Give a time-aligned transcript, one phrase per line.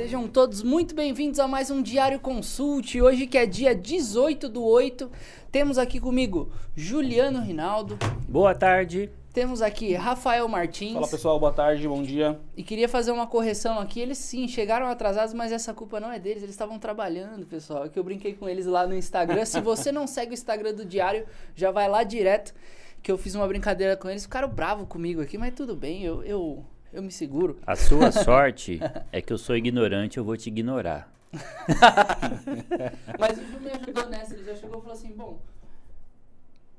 [0.00, 2.98] Sejam todos muito bem-vindos a mais um Diário Consult.
[2.98, 5.10] Hoje que é dia 18 do 8,
[5.52, 7.98] temos aqui comigo Juliano Rinaldo.
[8.26, 9.10] Boa tarde.
[9.30, 10.94] Temos aqui Rafael Martins.
[10.94, 12.40] Fala pessoal, boa tarde, bom dia.
[12.56, 14.00] E queria fazer uma correção aqui.
[14.00, 16.42] Eles sim chegaram atrasados, mas essa culpa não é deles.
[16.42, 17.84] Eles estavam trabalhando, pessoal.
[17.84, 19.44] É que eu brinquei com eles lá no Instagram.
[19.44, 22.54] Se você não segue o Instagram do Diário, já vai lá direto.
[23.02, 24.22] Que eu fiz uma brincadeira com eles.
[24.22, 26.02] Ficaram bravos comigo aqui, mas tudo bem.
[26.02, 27.58] Eu, eu, eu me seguro.
[27.66, 28.80] A sua sorte
[29.12, 31.10] é que eu sou ignorante, eu vou te ignorar.
[33.18, 34.34] Mas o Ju me ajudou nessa.
[34.34, 35.38] Ele já chegou e falou assim: Bom,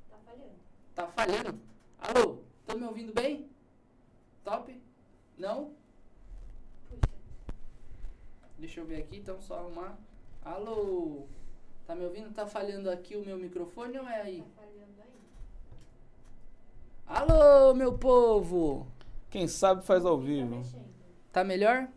[0.09, 0.51] Tá falhando.
[0.93, 1.59] tá falhando?
[1.99, 3.47] Alô, estão me ouvindo bem?
[4.43, 4.77] Top?
[5.37, 5.71] Não?
[6.89, 7.13] Puxa.
[8.59, 9.97] Deixa eu ver aqui, então só arrumar.
[10.43, 11.25] Alô?
[11.87, 12.33] Tá me ouvindo?
[12.33, 14.41] Tá falhando aqui o meu microfone ou é aí?
[14.41, 15.11] Tá falhando aí.
[17.07, 18.87] Alô, meu povo!
[19.31, 20.61] Quem sabe faz ao vivo.
[21.31, 21.87] Tá melhor?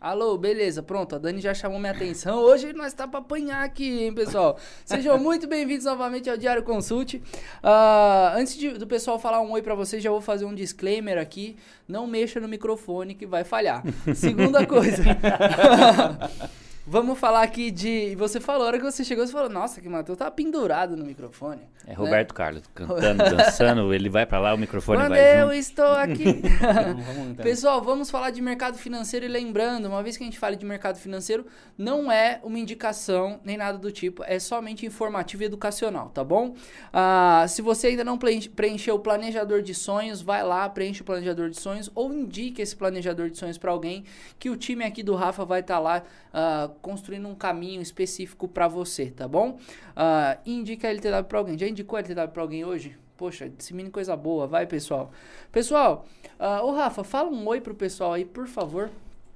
[0.00, 2.38] Alô, beleza, pronto, a Dani já chamou minha atenção.
[2.38, 4.56] Hoje nós tá pra apanhar aqui, hein, pessoal?
[4.84, 7.20] Sejam muito bem-vindos novamente ao Diário Consult.
[7.62, 11.18] Ah, antes de- do pessoal falar um oi pra vocês, já vou fazer um disclaimer
[11.18, 11.56] aqui.
[11.86, 13.82] Não mexa no microfone que vai falhar.
[14.14, 15.02] Segunda coisa.
[16.90, 18.16] Vamos falar aqui de.
[18.16, 21.04] Você falou, a hora que você chegou, você falou, nossa, que Matheus tá pendurado no
[21.04, 21.60] microfone.
[21.86, 25.54] É Roberto Carlos cantando, dançando, ele vai pra lá, o microfone Quando vai eu junto.
[25.54, 26.24] estou aqui.
[26.60, 27.36] Então, vamos.
[27.36, 30.66] Pessoal, vamos falar de mercado financeiro e lembrando, uma vez que a gente fala de
[30.66, 31.46] mercado financeiro,
[31.78, 36.56] não é uma indicação nem nada do tipo, é somente informativo e educacional, tá bom?
[36.92, 41.04] Ah, se você ainda não preenche- preencheu o planejador de sonhos, vai lá, preenche o
[41.04, 44.04] planejador de sonhos ou indique esse planejador de sonhos para alguém
[44.40, 46.02] que o time aqui do Rafa vai estar lá
[46.34, 49.58] ah, construindo um caminho específico para você, tá bom?
[49.94, 51.58] Ah, e indique a LTW para alguém.
[51.58, 52.96] Já indicou a LTW para alguém hoje?
[53.16, 55.10] Poxa, dissemine coisa boa, vai pessoal.
[55.52, 56.06] Pessoal,
[56.38, 58.90] ah, ô Rafa, fala um oi pro pessoal aí, por favor.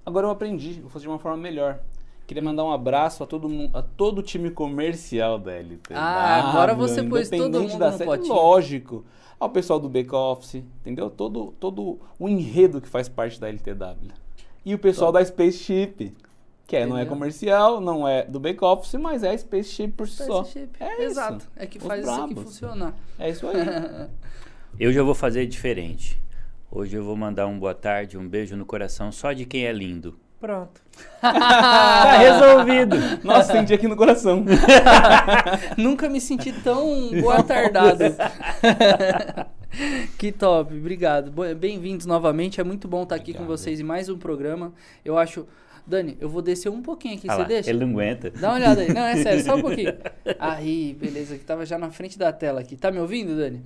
[0.07, 1.81] Agora eu aprendi, vou fazer de uma forma melhor.
[2.27, 5.93] Queria mandar um abraço a todo mundo, a todo o time comercial da LT.
[5.93, 8.35] Ah, agora você pôs todo mundo da no série, potinho.
[8.35, 9.05] Lógico.
[9.39, 11.11] Ao pessoal do back office, entendeu?
[11.11, 14.13] Todo todo o enredo que faz parte da LTW.
[14.65, 16.15] E o pessoal da Spaceship,
[16.67, 20.09] que é, não é comercial, não é do back office, mas é a Spaceship por
[20.09, 20.47] si só.
[20.81, 21.03] É isso.
[21.03, 21.47] Exato.
[21.57, 22.95] É que Os faz isso aqui funcionar.
[23.19, 23.57] É isso aí.
[24.81, 26.21] Eu já vou fazer diferente.
[26.69, 29.73] Hoje eu vou mandar um boa tarde, um beijo no coração só de quem é
[29.73, 30.19] lindo.
[30.41, 30.81] Pronto.
[31.23, 32.97] tá resolvido.
[33.23, 34.45] Nossa, senti aqui no coração.
[35.79, 38.05] Nunca me senti tão boa tardado.
[40.19, 41.31] que top, obrigado.
[41.55, 43.57] Bem-vindos novamente, é muito bom estar aqui com Obrigado.
[43.57, 44.73] vocês em mais um programa.
[45.05, 45.47] Eu acho.
[45.87, 47.71] Dani, eu vou descer um pouquinho aqui, Ah você lá, deixa?
[47.71, 48.31] ele não aguenta.
[48.31, 48.93] Dá uma olhada aí.
[48.93, 49.95] Não, é sério, só um pouquinho.
[50.39, 52.77] Aí, beleza, que tava já na frente da tela aqui.
[52.77, 53.63] Tá me ouvindo, Dani?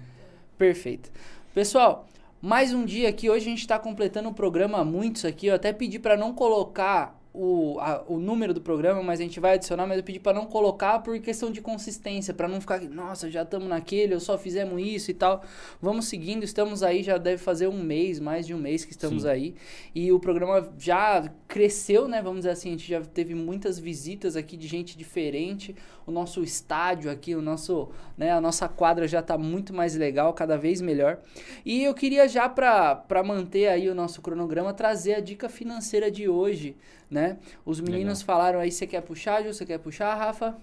[0.56, 1.10] Perfeito.
[1.54, 2.08] Pessoal,
[2.42, 3.30] mais um dia aqui.
[3.30, 5.46] Hoje a gente tá completando o programa muitos aqui.
[5.46, 9.38] Eu até pedi pra não colocar o, a- o número do programa, mas a gente
[9.38, 12.80] vai adicionar, mas eu pedi pra não colocar por questão de consistência, pra não ficar,
[12.82, 15.42] nossa, já estamos naquele, eu só fizemos isso e tal.
[15.80, 19.22] Vamos seguindo, estamos aí, já deve fazer um mês, mais de um mês que estamos
[19.22, 19.28] Sim.
[19.28, 19.54] aí.
[19.94, 22.20] E o programa já cresceu, né?
[22.20, 25.76] Vamos dizer assim, a gente já teve muitas visitas aqui de gente diferente.
[26.06, 30.32] O nosso estádio aqui, o nosso, né, a nossa quadra já tá muito mais legal,
[30.32, 31.18] cada vez melhor.
[31.64, 36.10] E eu queria já para para manter aí o nosso cronograma trazer a dica financeira
[36.10, 36.76] de hoje,
[37.10, 37.38] né?
[37.64, 39.52] Os meninos falaram aí, você quer puxar, Ju?
[39.52, 40.56] Você quer puxar, Rafa?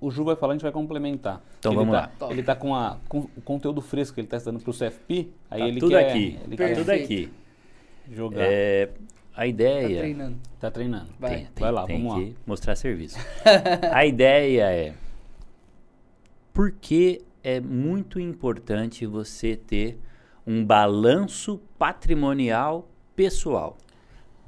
[0.00, 1.42] O Ju vai falar, a gente vai complementar.
[1.58, 2.10] Então ele vamos tá, lá.
[2.18, 2.32] Top.
[2.32, 5.28] Ele tá com, a, com o conteúdo fresco que ele tá estudando pro CFP.
[5.50, 6.38] Aí Tá ele tudo quer, aqui.
[6.44, 7.32] Ele Tá quer tudo aqui.
[8.12, 8.42] jogar.
[8.42, 8.90] É,
[9.34, 9.98] a Tá ideia.
[9.98, 10.36] treinando.
[10.60, 11.08] Tá treinando.
[11.18, 11.30] Vai.
[11.30, 13.18] Tem, tem- Vai lá, tem vamos que mostrar serviço.
[13.92, 14.94] a ideia é
[16.52, 19.98] por que é muito importante você ter
[20.46, 23.76] um balanço patrimonial pessoal.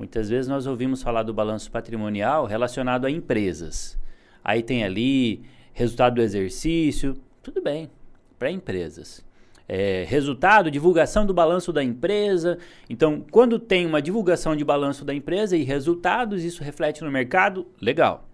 [0.00, 3.98] Muitas vezes nós ouvimos falar do balanço patrimonial relacionado a empresas.
[4.42, 5.42] Aí tem ali
[5.74, 7.90] resultado do exercício, tudo bem,
[8.38, 9.22] para empresas.
[9.68, 12.56] É, resultado, divulgação do balanço da empresa.
[12.88, 17.66] Então, quando tem uma divulgação de balanço da empresa e resultados, isso reflete no mercado,
[17.78, 18.26] legal.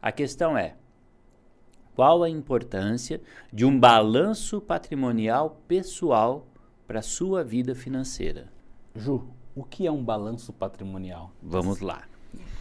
[0.00, 0.76] A questão é:
[1.96, 3.20] qual a importância
[3.52, 6.46] de um balanço patrimonial pessoal
[6.86, 8.46] para a sua vida financeira?
[8.94, 11.30] Ju, o que é um balanço patrimonial?
[11.42, 12.02] Vamos lá.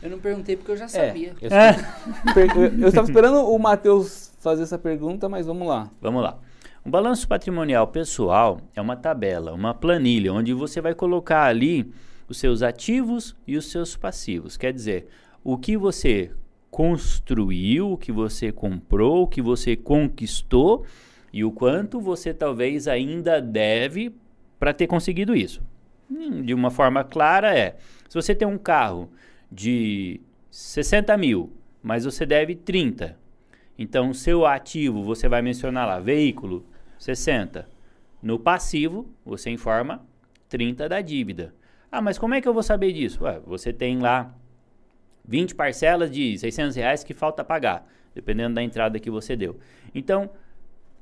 [0.01, 1.36] Eu não perguntei porque eu já sabia.
[1.41, 1.50] Eu,
[2.33, 5.89] per- eu- eu estava esperando o Matheus fazer essa pergunta, mas vamos lá.
[6.01, 6.38] Vamos lá.
[6.86, 11.91] Um balanço patrimonial pessoal é uma tabela, uma planilha, onde você vai colocar ali
[12.27, 14.56] os seus ativos e os seus passivos.
[14.56, 15.07] Quer dizer,
[15.44, 16.31] o que você
[16.71, 20.85] construiu, o que você comprou, o que você conquistou
[21.33, 24.15] e o quanto você talvez ainda deve
[24.59, 25.62] para ter conseguido isso.
[26.09, 27.77] Hum, De uma forma clara é,
[28.07, 29.09] se você tem um carro
[29.51, 30.19] de
[30.50, 33.17] 60 mil, mas você deve 30.
[33.77, 36.65] Então, seu ativo, você vai mencionar lá, veículo,
[36.97, 37.69] 60.
[38.21, 40.06] No passivo, você informa
[40.50, 41.53] 30 da dívida.
[41.91, 43.23] Ah, mas como é que eu vou saber disso?
[43.23, 44.35] Ué, você tem lá
[45.25, 49.57] 20 parcelas de 600 reais que falta pagar, dependendo da entrada que você deu.
[49.95, 50.29] Então,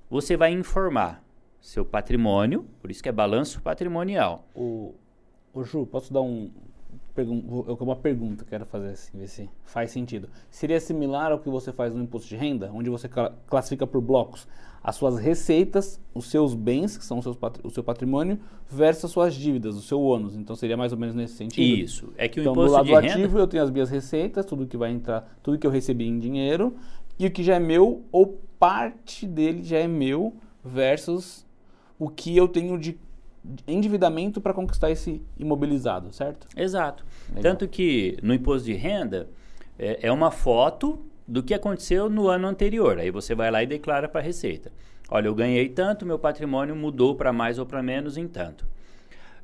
[0.09, 1.23] você vai informar
[1.67, 4.45] seu patrimônio, por isso que é balanço patrimonial.
[4.55, 4.93] O,
[5.53, 6.49] o Ju, posso dar um,
[7.45, 10.29] vou- uma pergunta que eu quero fazer assim, ver se faz sentido.
[10.49, 13.99] Seria similar ao que você faz no imposto de renda, onde você cla- classifica por
[14.01, 14.47] blocos
[14.81, 19.11] as suas receitas, os seus bens, que são os seus o seu patrimônio, versus as
[19.11, 20.37] suas dívidas, o seu ônus.
[20.37, 21.83] Então seria mais ou menos nesse sentido.
[21.83, 22.13] Isso.
[22.15, 23.13] É que o Então, do imposto lado de do renda.
[23.13, 26.17] ativo, eu tenho as minhas receitas, tudo que vai entrar, tudo que eu recebi em
[26.17, 26.75] dinheiro,
[27.19, 30.33] e o que já é meu, ou parte dele já é meu,
[30.63, 31.45] versus
[31.99, 32.97] o que eu tenho de
[33.67, 36.47] endividamento para conquistar esse imobilizado, certo?
[36.55, 37.05] Exato.
[37.29, 37.43] Legal.
[37.43, 39.29] Tanto que no imposto de renda
[39.79, 42.99] é, é uma foto do que aconteceu no ano anterior.
[42.99, 44.71] Aí você vai lá e declara para a Receita.
[45.09, 48.67] Olha, eu ganhei tanto, meu patrimônio mudou para mais ou para menos em tanto.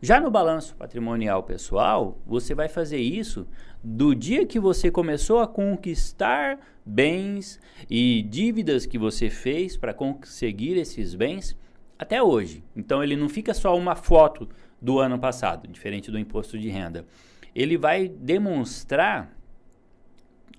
[0.02, 3.48] Já no balanço patrimonial pessoal, você vai fazer isso
[3.82, 7.58] do dia que você começou a conquistar bens
[7.90, 11.56] e dívidas que você fez para conseguir esses bens
[12.04, 12.64] até hoje.
[12.76, 14.48] Então ele não fica só uma foto
[14.82, 17.06] do ano passado, diferente do imposto de renda.
[17.56, 19.34] Ele vai demonstrar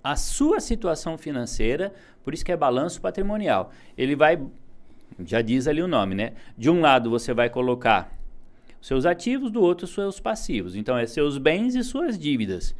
[0.02, 3.70] a sua situação financeira, por isso que é balanço patrimonial.
[3.96, 4.40] Ele vai,
[5.24, 6.32] já diz ali o nome, né?
[6.56, 8.12] De um lado você vai colocar
[8.80, 10.76] seus ativos, do outro seus passivos.
[10.76, 12.74] Então é seus bens e suas dívidas.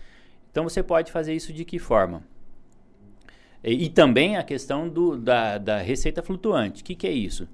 [0.51, 2.23] Então você pode fazer isso de que forma?
[3.63, 6.83] E, e também a questão do, da, da receita flutuante.
[6.83, 7.49] O que, que é isso?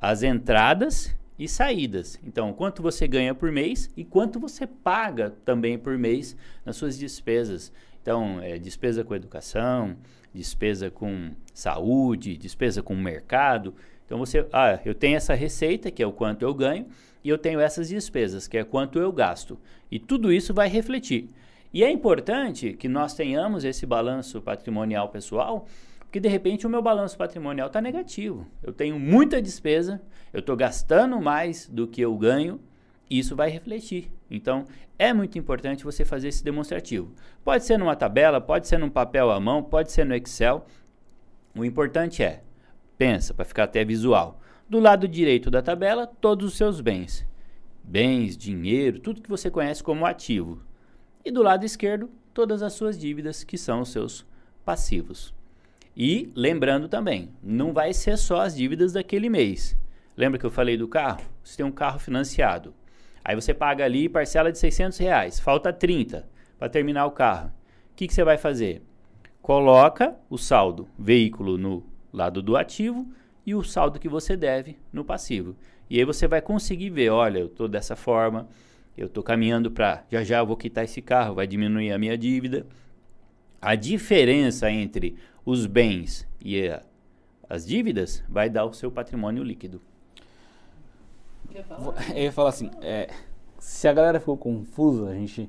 [0.00, 2.18] As entradas e saídas.
[2.24, 6.98] Então, quanto você ganha por mês e quanto você paga também por mês nas suas
[6.98, 7.72] despesas.
[8.02, 9.96] Então, é, despesa com educação,
[10.34, 13.74] despesa com saúde, despesa com mercado.
[14.04, 16.86] Então, você, ah, eu tenho essa receita, que é o quanto eu ganho,
[17.22, 19.58] e eu tenho essas despesas, que é quanto eu gasto.
[19.90, 21.28] E tudo isso vai refletir.
[21.72, 25.66] E é importante que nós tenhamos esse balanço patrimonial pessoal,
[26.08, 28.46] porque de repente o meu balanço patrimonial está negativo.
[28.62, 30.00] Eu tenho muita despesa,
[30.32, 32.58] eu estou gastando mais do que eu ganho,
[33.10, 34.10] e isso vai refletir.
[34.30, 34.64] Então,
[34.98, 37.12] é muito importante você fazer esse demonstrativo.
[37.44, 40.64] Pode ser numa tabela, pode ser num papel à mão, pode ser no Excel.
[41.54, 42.42] O importante é,
[42.96, 44.40] pensa, para ficar até visual.
[44.66, 47.26] Do lado direito da tabela, todos os seus bens.
[47.84, 50.62] Bens, dinheiro, tudo que você conhece como ativo.
[51.22, 54.26] E do lado esquerdo, todas as suas dívidas, que são os seus
[54.64, 55.36] passivos.
[56.00, 59.76] E lembrando também, não vai ser só as dívidas daquele mês.
[60.16, 61.22] Lembra que eu falei do carro?
[61.42, 62.72] Você tem um carro financiado.
[63.24, 66.24] Aí você paga ali parcela de 600 reais, falta 30
[66.56, 67.48] para terminar o carro.
[67.90, 68.80] O que, que você vai fazer?
[69.42, 73.04] Coloca o saldo veículo no lado do ativo
[73.44, 75.56] e o saldo que você deve no passivo.
[75.90, 78.48] E aí você vai conseguir ver, olha, eu estou dessa forma,
[78.96, 82.16] eu estou caminhando para já já eu vou quitar esse carro, vai diminuir a minha
[82.16, 82.64] dívida.
[83.60, 85.16] A diferença entre
[85.48, 86.82] os bens e a,
[87.48, 89.80] as dívidas vai dar o seu patrimônio líquido.
[92.14, 93.08] Eu ia falar assim, é,
[93.58, 95.48] se a galera ficou confusa, a gente.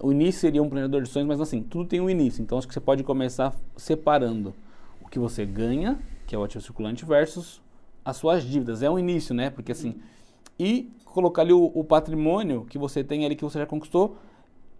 [0.00, 2.42] O início seria um planejador de sonhos, mas assim, tudo tem um início.
[2.42, 4.54] Então acho que você pode começar separando
[5.02, 5.98] o que você ganha,
[6.28, 7.60] que é o ativo circulante, versus
[8.04, 8.82] as suas dívidas.
[8.82, 9.50] É um início, né?
[9.50, 9.96] Porque assim.
[10.56, 14.16] E colocar ali o, o patrimônio que você tem ali, que você já conquistou,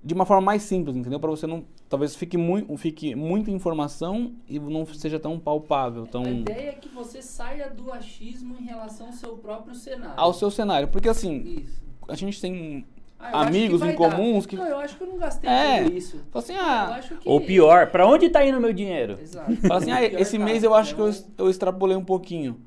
[0.05, 1.19] de uma forma mais simples, entendeu?
[1.19, 1.65] Para você não.
[1.89, 6.25] Talvez fique, muito fique muita informação e não seja tão palpável, tão.
[6.25, 10.15] A ideia é que você saia do achismo em relação ao seu próprio cenário.
[10.17, 10.89] Ao seu cenário.
[10.89, 11.83] Porque assim, Isso.
[12.07, 12.85] a gente tem
[13.19, 14.51] Ah, amigos em comuns dar.
[14.51, 15.85] que- Não, eu acho que eu não gastei É.
[15.85, 16.19] tudo isso.
[16.31, 17.27] Fala assim, ah, que...
[17.29, 19.19] Ou pior, para onde está indo meu dinheiro?
[19.21, 19.57] Exato.
[19.57, 22.61] fala assim, ah, esse mês caso, eu acho que eu, eu extrapolei um pouquinho.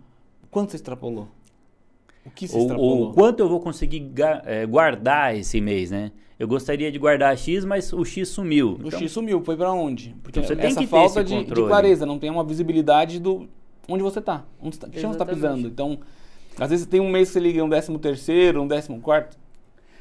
[0.49, 1.27] Quanto você extrapolou?
[2.27, 4.11] O que você Ou, ou quanto eu vou conseguir
[4.45, 6.11] eh, guardar esse mês, né?
[6.39, 8.77] Eu gostaria de guardar X, mas o X sumiu.
[8.83, 10.15] O Então, X sumiu, foi pra onde?
[10.21, 12.43] Porque Então você tem essa que ter falta esse de, de clareza, não tem uma
[12.43, 13.47] visibilidade do
[13.89, 14.45] onde você tá.
[14.61, 15.55] Onde você tá que chão você tá Exatamente.
[15.55, 15.67] pisando.
[15.67, 15.99] Então,
[16.59, 19.37] às vezes tem um mês que você liga um décimo terceiro, um décimo quarto.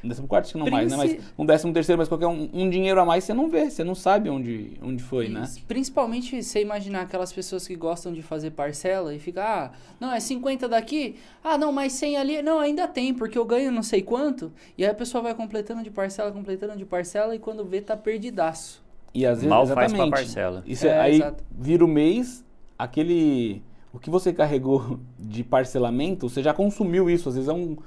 [0.07, 0.97] Um décimo quarto acho que não mais, né?
[0.97, 3.69] Mas Princi- um décimo terceiro, mas qualquer um, um dinheiro a mais você não vê,
[3.69, 5.41] você não sabe onde, onde foi, né?
[5.43, 5.61] Isso.
[5.67, 10.19] Principalmente você imaginar aquelas pessoas que gostam de fazer parcela e ficar, ah, não, é
[10.19, 14.01] 50 daqui, ah, não, mas 100 ali, não, ainda tem, porque eu ganho não sei
[14.01, 17.81] quanto, e aí a pessoa vai completando de parcela, completando de parcela, e quando vê,
[17.81, 18.81] tá perdidaço.
[19.13, 20.09] E às vezes, Mal faz exatamente.
[20.09, 20.63] pra parcela.
[20.65, 21.43] Isso É, aí exato.
[21.51, 22.45] vira o mês,
[22.77, 23.61] aquele.
[23.91, 27.27] O que você carregou de parcelamento, você já consumiu isso.
[27.29, 27.77] Às vezes é um,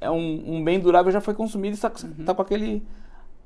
[0.00, 2.24] é um, um bem durável, já foi consumido e está Uhum.
[2.24, 2.82] tá com aquele,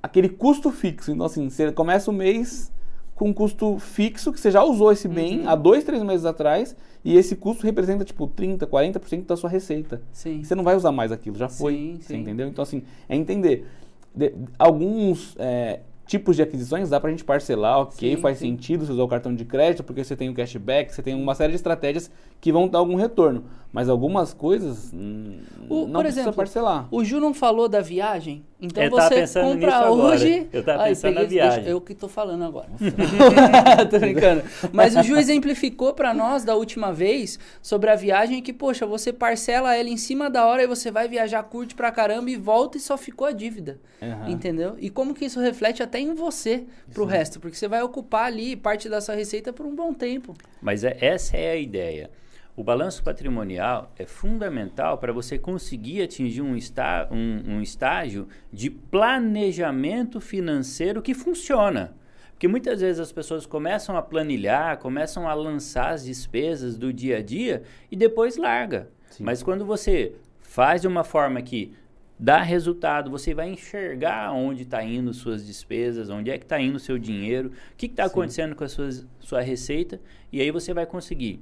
[0.02, 1.10] aquele custo fixo.
[1.12, 2.70] Então, assim, você começa o mês
[3.14, 5.48] com um custo fixo, que você já usou esse bem Uhum.
[5.48, 10.02] há dois, três meses atrás, e esse custo representa tipo 30, 40% da sua receita.
[10.12, 10.42] Sim.
[10.42, 11.72] Você não vai usar mais aquilo, já foi.
[11.74, 12.20] Sim, Você sim.
[12.20, 12.48] entendeu?
[12.48, 13.66] Então, assim, é entender.
[14.14, 15.80] De- alguns é,
[16.12, 18.50] tipos de aquisições dá pra gente parcelar, ok, Sim, faz sim.
[18.50, 21.34] sentido você usar o cartão de crédito, porque você tem o cashback, você tem uma
[21.34, 23.44] série de estratégias que vão dar algum retorno.
[23.72, 25.38] Mas algumas coisas hum,
[25.70, 26.86] O- não por precisa exemplo, parcelar.
[26.90, 28.44] O Ju não falou da viagem?
[28.64, 30.46] Então Eu você compra hoje.
[30.52, 31.54] Eu tava Ai, pensando na peguei- viagem.
[31.56, 32.68] deixa- eu que tô falando agora.
[33.90, 34.42] tô brincando.
[34.72, 39.12] Mas o Ju exemplificou pra nós da última vez sobre a viagem que, poxa, você
[39.12, 42.76] parcela ela em cima da hora e você vai viajar, curte pra caramba e volta
[42.78, 43.80] e só ficou a dívida.
[44.00, 44.30] Aham.
[44.30, 44.76] Entendeu?
[44.78, 47.40] E como que isso reflete até em você pro resto?
[47.40, 50.34] Porque você vai ocupar ali parte da sua receita por um bom tempo.
[50.60, 52.10] Mas é- essa é a ideia.
[52.54, 58.68] O balanço patrimonial é fundamental para você conseguir atingir um, está, um, um estágio de
[58.68, 61.94] planejamento financeiro que funciona.
[62.32, 67.18] Porque muitas vezes as pessoas começam a planilhar, começam a lançar as despesas do dia
[67.18, 68.90] a dia e depois larga.
[69.10, 69.24] Sim.
[69.24, 71.72] Mas quando você faz de uma forma que
[72.18, 76.76] dá resultado, você vai enxergar onde está indo suas despesas, onde é que está indo
[76.76, 78.90] o seu dinheiro, o que está acontecendo com a sua,
[79.20, 79.98] sua receita,
[80.30, 81.40] e aí você vai conseguir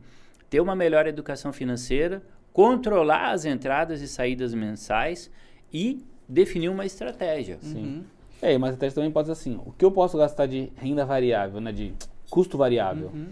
[0.51, 5.31] ter uma melhor educação financeira, controlar as entradas e saídas mensais
[5.73, 7.59] e definir uma estratégia.
[7.63, 8.03] Uhum.
[8.43, 11.05] É, mas a estratégia também pode ser assim, o que eu posso gastar de renda
[11.07, 11.95] variável, né, de
[12.29, 13.11] custo variável?
[13.15, 13.29] Uhum.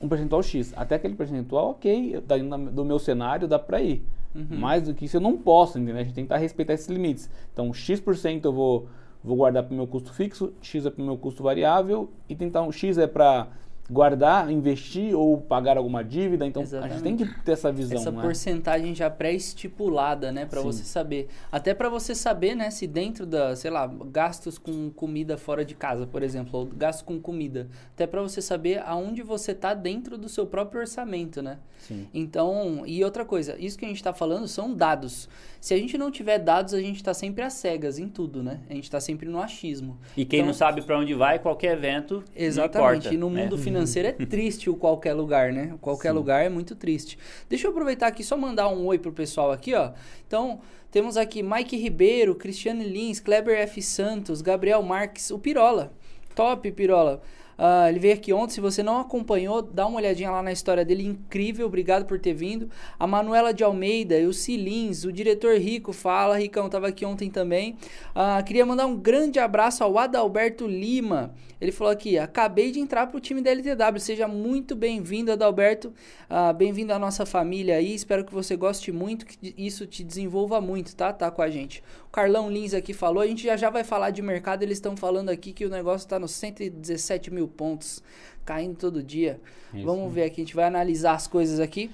[0.00, 0.72] Um percentual X.
[0.76, 4.02] Até aquele percentual, ok, tá indo do meu cenário, dá pra ir.
[4.34, 4.58] Uhum.
[4.58, 6.00] Mais do que isso eu não posso, entendeu?
[6.00, 7.30] A gente tem que tentar respeitar esses limites.
[7.52, 8.88] Então, X% eu vou,
[9.22, 12.34] vou guardar para o meu custo fixo, X é para o meu custo variável, e
[12.34, 13.48] tentar um X é para
[13.90, 16.46] guardar, investir ou pagar alguma dívida.
[16.46, 16.92] Então, a Exatamente.
[16.94, 18.22] gente tem que ter essa visão, Essa né?
[18.22, 20.66] porcentagem já pré-estipulada, né, Pra Sim.
[20.66, 21.28] você saber.
[21.50, 25.74] Até pra você saber, né, se dentro da, sei lá, gastos com comida fora de
[25.74, 30.16] casa, por exemplo, ou gastos com comida, até pra você saber aonde você tá dentro
[30.16, 31.58] do seu próprio orçamento, né?
[31.78, 32.06] Sim.
[32.14, 35.28] Então, e outra coisa, isso que a gente tá falando são dados.
[35.60, 38.60] Se a gente não tiver dados, a gente tá sempre às cegas em tudo, né?
[38.70, 39.98] A gente tá sempre no achismo.
[40.16, 42.98] E quem Então- não sabe para onde vai, qualquer evento Exatamente.
[43.08, 43.14] importa.
[43.14, 43.44] e no né?
[43.72, 45.72] Financeiro é triste o qualquer lugar, né?
[45.74, 46.14] O Qualquer Sim.
[46.14, 47.18] lugar é muito triste.
[47.48, 49.92] Deixa eu aproveitar aqui só mandar um oi pro pessoal aqui, ó.
[50.26, 50.60] Então,
[50.90, 53.80] temos aqui Mike Ribeiro, Cristiane Lins, Kleber F.
[53.82, 55.92] Santos, Gabriel Marques, o Pirola.
[56.34, 57.22] Top, Pirola.
[57.56, 58.54] Ah, ele veio aqui ontem.
[58.54, 61.04] Se você não acompanhou, dá uma olhadinha lá na história dele.
[61.04, 62.68] Incrível, obrigado por ter vindo.
[62.98, 65.92] A Manuela de Almeida, o Cilins, o diretor Rico.
[65.92, 67.76] Fala, Ricão, tava aqui ontem também.
[68.14, 71.34] Ah, queria mandar um grande abraço ao Adalberto Lima.
[71.60, 74.00] Ele falou aqui: acabei de entrar pro time da LTW.
[74.00, 75.92] Seja muito bem-vindo, Adalberto.
[76.28, 77.94] Ah, bem-vindo à nossa família aí.
[77.94, 81.12] Espero que você goste muito, que isso te desenvolva muito, tá?
[81.12, 81.82] Tá com a gente.
[82.08, 83.22] O Carlão Lins aqui falou.
[83.22, 84.64] A gente já já vai falar de mercado.
[84.64, 88.02] Eles estão falando aqui que o negócio tá nos 117 mil pontos,
[88.44, 89.40] caindo todo dia.
[89.72, 89.84] Isso.
[89.86, 90.40] Vamos ver aqui.
[90.40, 91.90] A gente vai analisar as coisas aqui.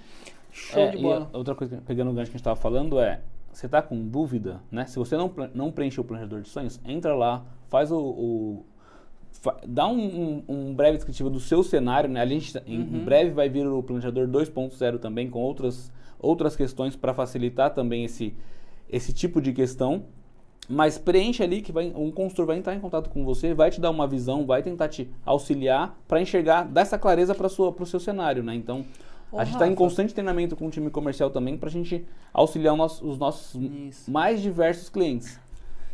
[0.50, 1.28] Show É, de bola.
[1.32, 3.20] outra coisa, pegando o gancho que a gente estava falando é,
[3.52, 4.86] você está com dúvida, né?
[4.86, 7.98] Se você não, não preencheu o planejador de sonhos, entra lá, faz o...
[7.98, 8.64] o-
[9.66, 12.20] dá um, um- um breve descritivo do seu cenário, né?
[12.20, 12.96] A gente, tá- em, Uhum.
[12.96, 18.04] em breve vai vir o planejador 2.0 também, com outras, outras questões para facilitar também
[18.04, 18.34] esse,
[18.90, 20.04] esse tipo de questão.
[20.68, 23.80] Mas preenche ali que vai, um consultor vai entrar em contato com você, vai te
[23.80, 27.98] dar uma visão, vai tentar te auxiliar para enxergar, dar essa clareza para o seu
[27.98, 28.54] cenário, né?
[28.54, 28.84] Então,
[29.32, 32.04] Ô, a gente está em constante treinamento com o time comercial também para a gente
[32.34, 33.58] auxiliar o nosso- os nossos
[34.06, 35.40] mais diversos clientes.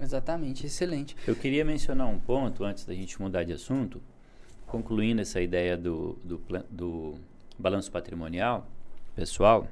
[0.00, 1.16] Exatamente, excelente.
[1.26, 4.02] Eu queria mencionar um ponto antes da gente mudar de assunto,
[4.66, 7.14] concluindo essa ideia do, do, do
[7.58, 8.66] balanço patrimonial
[9.14, 9.68] pessoal.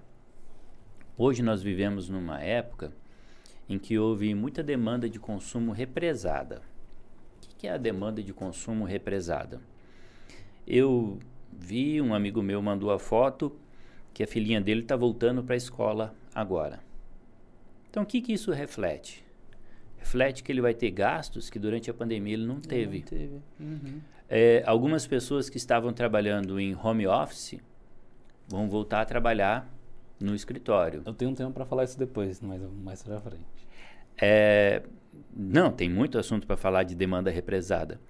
[1.19, 2.93] Hoje nós vivemos numa época
[3.69, 6.63] em que houve muita demanda de consumo represada.
[7.37, 9.61] O que que é a demanda de consumo represada?
[10.67, 11.19] Eu
[11.53, 13.55] vi um amigo meu mandou a foto
[14.13, 16.81] que a filhinha dele está voltando para a escola agora.
[17.91, 19.25] Então o que, que isso reflete?
[19.99, 22.99] Reflete que ele vai ter gastos que durante a pandemia ele não teve.
[22.99, 23.41] Não teve.
[23.61, 24.01] Uhum.
[24.29, 27.61] É, algumas pessoas que estavam trabalhando em home office
[28.49, 29.71] vão voltar a trabalhar
[30.19, 31.03] no escritório.
[31.05, 33.45] Eu tenho um tempo para falar isso depois, mas mais pra frente.
[34.21, 34.83] É,
[35.35, 38.01] não, tem muito assunto para falar de demanda represada.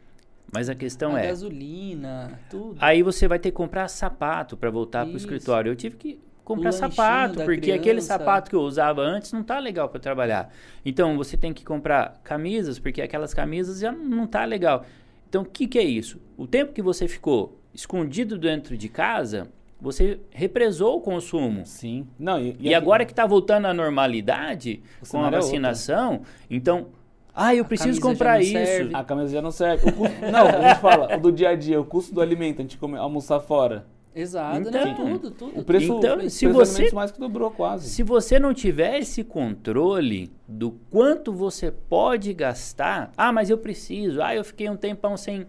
[0.52, 2.76] Mas a questão a é, gasolina, tudo.
[2.78, 5.70] aí você vai ter que comprar sapato para voltar para o escritório.
[5.72, 8.06] Eu tive que comprar lanchinho sapato, porque aquele criança.
[8.18, 10.52] sapato que eu usava antes não tá legal para trabalhar.
[10.84, 14.84] Então você tem que comprar camisas, porque aquelas camisas já não tá legal.
[15.26, 16.20] Então o que, que é isso?
[16.36, 19.48] O tempo que você ficou escondido dentro de casa,
[19.80, 21.64] você represou o consumo.
[21.64, 22.06] Sim.
[22.18, 25.40] Não, e, E, agora que está voltando à normalidade, com a é outro.
[25.40, 26.88] vacinação, então,
[27.34, 28.52] ah, eu preciso comprar isso.
[28.52, 28.94] serve.
[28.94, 29.88] A camisa já não serve.
[29.88, 32.58] O custo- não, a gente fala, o do dia a dia, o custo do alimento,
[32.60, 33.86] a gente come, almoçar fora.
[34.14, 34.90] Exato, né?
[34.90, 35.60] Então, Tudo, tudo.
[35.60, 37.88] O preço, Então, o se preço você- dos alimentos mais que dobrou quase.
[37.88, 44.20] Se você não tiver esse controle do quanto você pode gastar, ah, mas eu preciso,
[44.20, 45.46] ah, eu fiquei um tempão sem,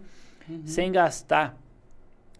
[0.48, 0.62] Uhum.
[0.64, 1.58] sem gastar,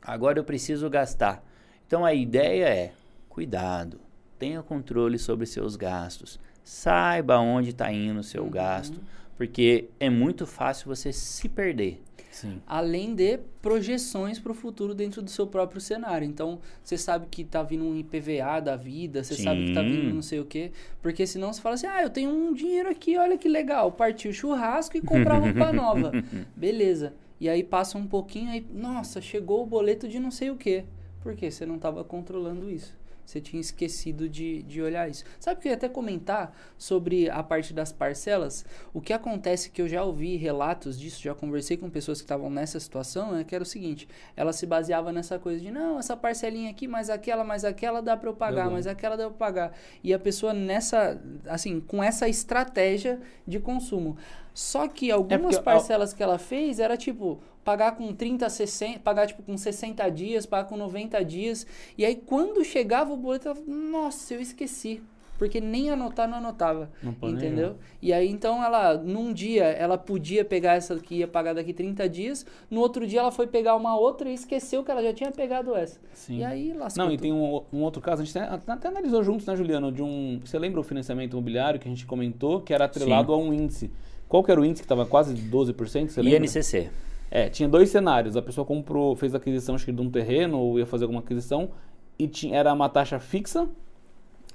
[0.00, 1.44] agora eu preciso gastar.
[1.86, 2.92] Então a ideia é,
[3.28, 4.00] cuidado,
[4.38, 8.50] tenha controle sobre seus gastos, saiba onde está indo o seu Uhum.
[8.50, 8.98] gasto,
[9.36, 12.00] porque é muito fácil você se perder.
[12.34, 12.60] Sim.
[12.66, 16.26] Além de projeções para o futuro dentro do seu próprio cenário.
[16.26, 19.90] Então, você sabe que tá vindo um IPVA da vida, você sabe que tá Sim.
[19.90, 20.72] vindo não sei o quê.
[21.00, 23.92] Porque senão você fala assim: ah, eu tenho um dinheiro aqui, olha que legal.
[23.92, 26.10] Partiu churrasco e comprar roupa nova.
[26.56, 27.14] Beleza.
[27.40, 30.84] E aí passa um pouquinho, aí, nossa, chegou o boleto de não sei o quê.
[31.20, 31.50] Por quê?
[31.50, 32.96] Você não estava controlando isso.
[33.24, 35.24] Você tinha esquecido de, de olhar isso.
[35.40, 38.64] Sabe que eu ia até comentar sobre a parte das parcelas?
[38.92, 42.50] O que acontece que eu já ouvi relatos disso, já conversei com pessoas que estavam
[42.50, 44.06] nessa situação, é que era o seguinte:
[44.36, 48.16] ela se baseava nessa coisa de não, essa parcelinha aqui, mais aquela, mais aquela dá
[48.16, 48.72] para eu pagar, Uhum.
[48.74, 49.72] mais aquela dá para eu pagar.
[50.02, 54.16] E a pessoa nessa, assim, com essa estratégia de consumo.
[54.52, 59.00] Só que algumas porque a- parcelas que ela fez era tipo pagar com 30, 60,
[59.00, 61.66] pagar tipo com 60 dias, pagar com 90 dias.
[61.96, 65.02] E aí quando chegava o boleto, ela, nossa, eu esqueci.
[65.36, 66.88] Porque nem anotar não anotava.
[67.02, 67.28] Não.
[67.28, 67.76] Entendeu?
[68.00, 72.08] E aí então ela, num dia, ela podia pegar essa que ia pagar daqui 30
[72.08, 75.32] dias, no outro dia ela foi pegar uma outra e esqueceu que ela já tinha
[75.32, 75.98] pegado essa.
[76.12, 76.38] Sim.
[76.38, 79.24] E aí lascou Não, e tem um, um outro caso, a gente até, até analisou
[79.24, 79.90] juntos, né, Juliano?
[79.90, 80.40] De um.
[80.44, 83.90] Você lembra o financiamento imobiliário que a gente comentou, que era atrelado a um índice?
[84.28, 86.08] Qual que era o índice que estava quase 12%?
[86.08, 86.46] Você lembra?
[86.46, 86.90] INCC.
[87.34, 88.36] É, tinha dois cenários.
[88.36, 91.20] A pessoa comprou, fez a aquisição acho que de um terreno ou ia fazer alguma
[91.20, 91.70] aquisição
[92.16, 93.68] e tinha, era uma taxa fixa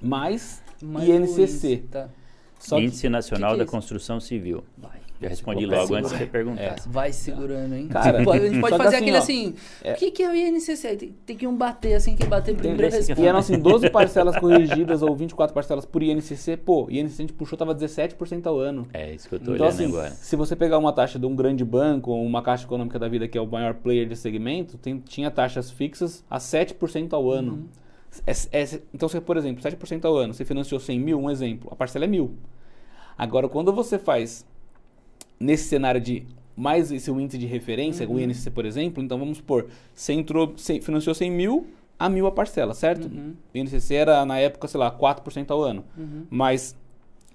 [0.00, 1.42] mais Mas o INCC.
[1.42, 2.08] índice, tá.
[2.58, 3.70] Só que, Índice Nacional que que é da isso?
[3.70, 4.64] Construção Civil.
[4.78, 4.98] Vai.
[5.20, 6.76] Já respondi logo antes de você perguntar.
[6.86, 7.88] Vai segurando, hein?
[7.88, 9.54] Cara, pode- a gente pode que fazer assim, aquele ó, assim.
[9.84, 10.96] é- O que, que é o INCC?
[10.96, 13.20] Tem, tem que um bater assim, quem bater primeiro que responde.
[13.20, 16.56] e eram assim, 12 parcelas corrigidas ou 24 parcelas por INCC.
[16.56, 18.88] Pô, INCC a gente puxou, tava 17% ao ano.
[18.94, 20.10] É isso que eu tô Então, olhando assim, agora.
[20.10, 23.28] se você pegar uma taxa de um grande banco ou uma caixa econômica da vida,
[23.28, 27.52] que é o maior player desse segmento, tem- tinha taxas fixas a 7% ao ano.
[27.52, 27.64] Uhum.
[28.26, 31.68] É- é- então, você, por exemplo, 7% ao ano, você financiou 100 mil, um exemplo,
[31.70, 32.34] a parcela é mil.
[33.18, 34.46] Agora, quando você faz
[35.40, 36.26] nesse cenário de
[36.56, 38.16] mais esse índice de referência, Uhum.
[38.16, 41.66] o INCC, por exemplo, então vamos supor, você entrou, você financiou 100 mil,
[41.98, 43.06] a mil a parcela, certo?
[43.06, 43.32] Uhum.
[43.54, 45.84] O INCC era, na época, sei lá, 4% ao ano.
[45.96, 46.26] Uhum.
[46.28, 46.76] Mais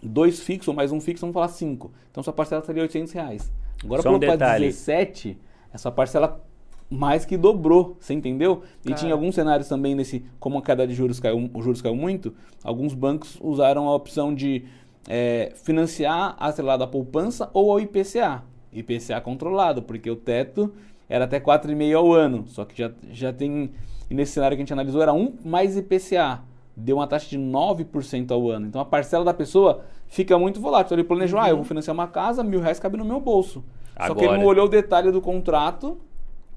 [0.02, 1.92] dois fixos, mais um fixo, vamos falar 5.
[2.12, 3.52] Então sua parcela estaria 800 reais.
[3.84, 4.68] Agora Só um para detalhe.
[4.68, 5.38] 17,
[5.74, 6.44] essa parcela
[6.90, 8.62] mais que dobrou, você entendeu?
[8.84, 8.96] E Cara.
[9.00, 12.34] tinha alguns cenários também nesse, como a queda de juros caiu, os juros caiu muito,
[12.64, 14.66] alguns bancos usaram a opção de
[15.08, 18.44] é, financiar atrelado à poupança ou ao IPCA.
[18.74, 20.74] IPCA controlado, porque o teto
[21.08, 23.72] era até 4,5 ao ano, só que já, já tem,
[24.10, 26.42] e nesse cenário que a gente analisou era um mais IPCA.
[26.76, 28.68] deu uma taxa de 9% ao ano.
[28.68, 30.88] Então a parcela da pessoa fica muito volátil.
[30.88, 33.64] Então, ele planejou, ah, eu vou financiar uma casa, mil reais cabe no meu bolso.
[33.96, 34.38] Só que ele Agora.
[34.40, 35.98] não olhou o detalhe do contrato,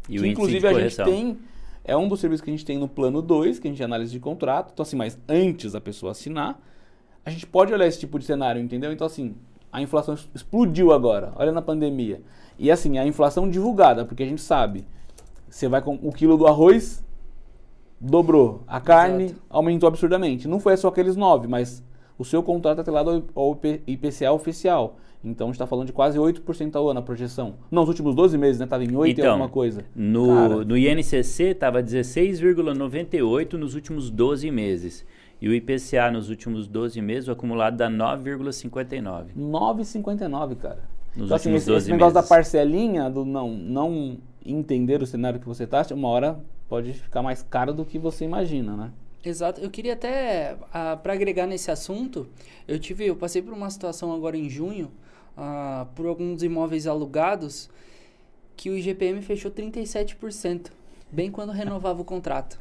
[0.09, 1.39] E que inclusive a gente tem,
[1.85, 4.11] é um dos serviços que a gente tem no plano 2, que a gente análise
[4.11, 4.71] de contrato.
[4.73, 6.61] Então assim, mas antes da pessoa assinar,
[7.29, 8.93] a gente pode olhar esse tipo de cenário, entendeu?
[8.93, 9.35] Então assim,
[9.73, 12.23] a inflação explodiu agora, olha na pandemia.
[12.59, 14.85] E assim, a inflação divulgada, porque a gente sabe,
[15.49, 17.05] você vai com o quilo do arroz
[18.01, 19.41] dobrou, a carne Exato.
[19.51, 20.49] aumentou absurdamente.
[20.49, 21.85] Não foi só aqueles 9, mas
[22.19, 24.97] o seu contrato é atrelado ao ao IP IPCA oficial.
[25.23, 27.55] Então a gente está falando de quase 8% ao ano a projeção.
[27.71, 28.67] Não, os últimos 12 meses, né?
[28.67, 29.85] Tava em 8 e Então, alguma coisa.
[29.95, 30.65] No, Cara.
[30.65, 35.05] no INCC estava 16,98 nos últimos 12 meses.
[35.41, 39.27] E o IPCA nos últimos 12 meses, o acumulado dá 9,59.
[39.37, 40.81] 9,59, cara.
[41.15, 42.29] Nos então, assim, últimos esse, 12 esse negócio meses.
[42.29, 47.23] da parcelinha, do não, não entender o cenário que você tá, uma hora pode ficar
[47.23, 48.91] mais caro do que você imagina, né?
[49.25, 49.61] Exato.
[49.61, 50.57] Eu queria até,
[51.03, 52.29] para agregar nesse assunto,
[52.67, 54.91] eu tive, eu passei por uma situação agora em junho,
[55.37, 57.69] ah, por alguns imóveis alugados,
[58.57, 60.71] que o IGPM fechou 37%,
[61.11, 62.59] bem quando renovava o contrato.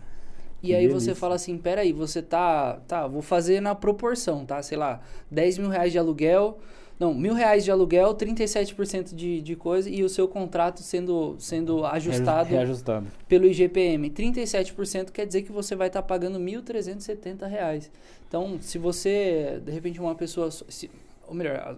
[0.62, 4.62] E Que aí você fala assim, peraí, você tá, tá, vou fazer na proporção, tá?
[4.63, 6.58] Sei lá, 10 mil reais de aluguel,
[7.00, 11.86] não, mil reais de aluguel, 37% de, de coisa, e o seu contrato sendo, sendo
[11.86, 13.06] ajustado Reajustado.
[13.28, 14.10] pelo IGPM.
[14.10, 17.91] 37% quer dizer que você vai estar pagando 1.370 reais.
[18.28, 20.50] Então, se você, de repente, uma pessoa.
[20.50, 20.89] se-
[21.28, 21.78] ou melhor,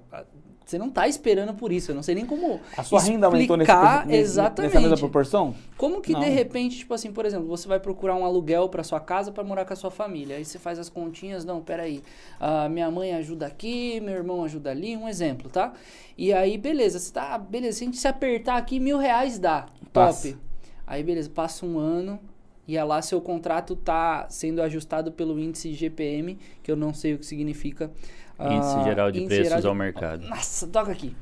[0.70, 1.92] você não está esperando por isso.
[1.92, 2.60] Eu não sei nem como.
[2.78, 4.74] A sua renda aumentou nesse, explicar nesse- exatamente.
[4.74, 5.56] nessa mesma proporção?
[5.78, 6.20] Como que Não.
[6.20, 9.44] de repente, tipo assim, por exemplo, você vai procurar um aluguel para sua casa para
[9.44, 10.36] morar com a sua família.
[10.38, 12.02] Aí você faz as continhas, não, peraí.
[12.40, 15.74] ah, minha mãe ajuda aqui, meu irmão ajuda ali, um exemplo, tá?
[16.18, 19.66] E aí, beleza, você tá, beleza, se a gente se apertar aqui, mil reais dá.
[19.92, 20.30] Passa.
[20.30, 20.40] Top.
[20.86, 22.20] Aí, beleza, passa um ano
[22.68, 27.14] e é lá seu contrato tá sendo ajustado pelo índice GPM, que eu não sei
[27.16, 27.90] o que significa.
[28.40, 30.28] Ah, Índice geral de índice preços geral de- ao mercado.
[30.28, 31.16] Nossa, toca aqui.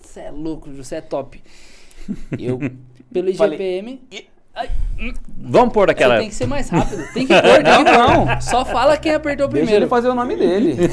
[0.00, 1.42] Você é louco, você é top.
[2.38, 2.58] Eu,
[3.12, 3.58] pelo Falei.
[3.58, 4.02] IGPM,
[5.40, 6.14] Vamos pôr aquela.
[6.16, 7.04] você tem que ser mais rápido.
[7.14, 8.42] Tem que pôr, que pôr.
[8.42, 9.84] Só fala quem apertou Deixa primeiro.
[9.84, 10.74] ele fazer o nome dele.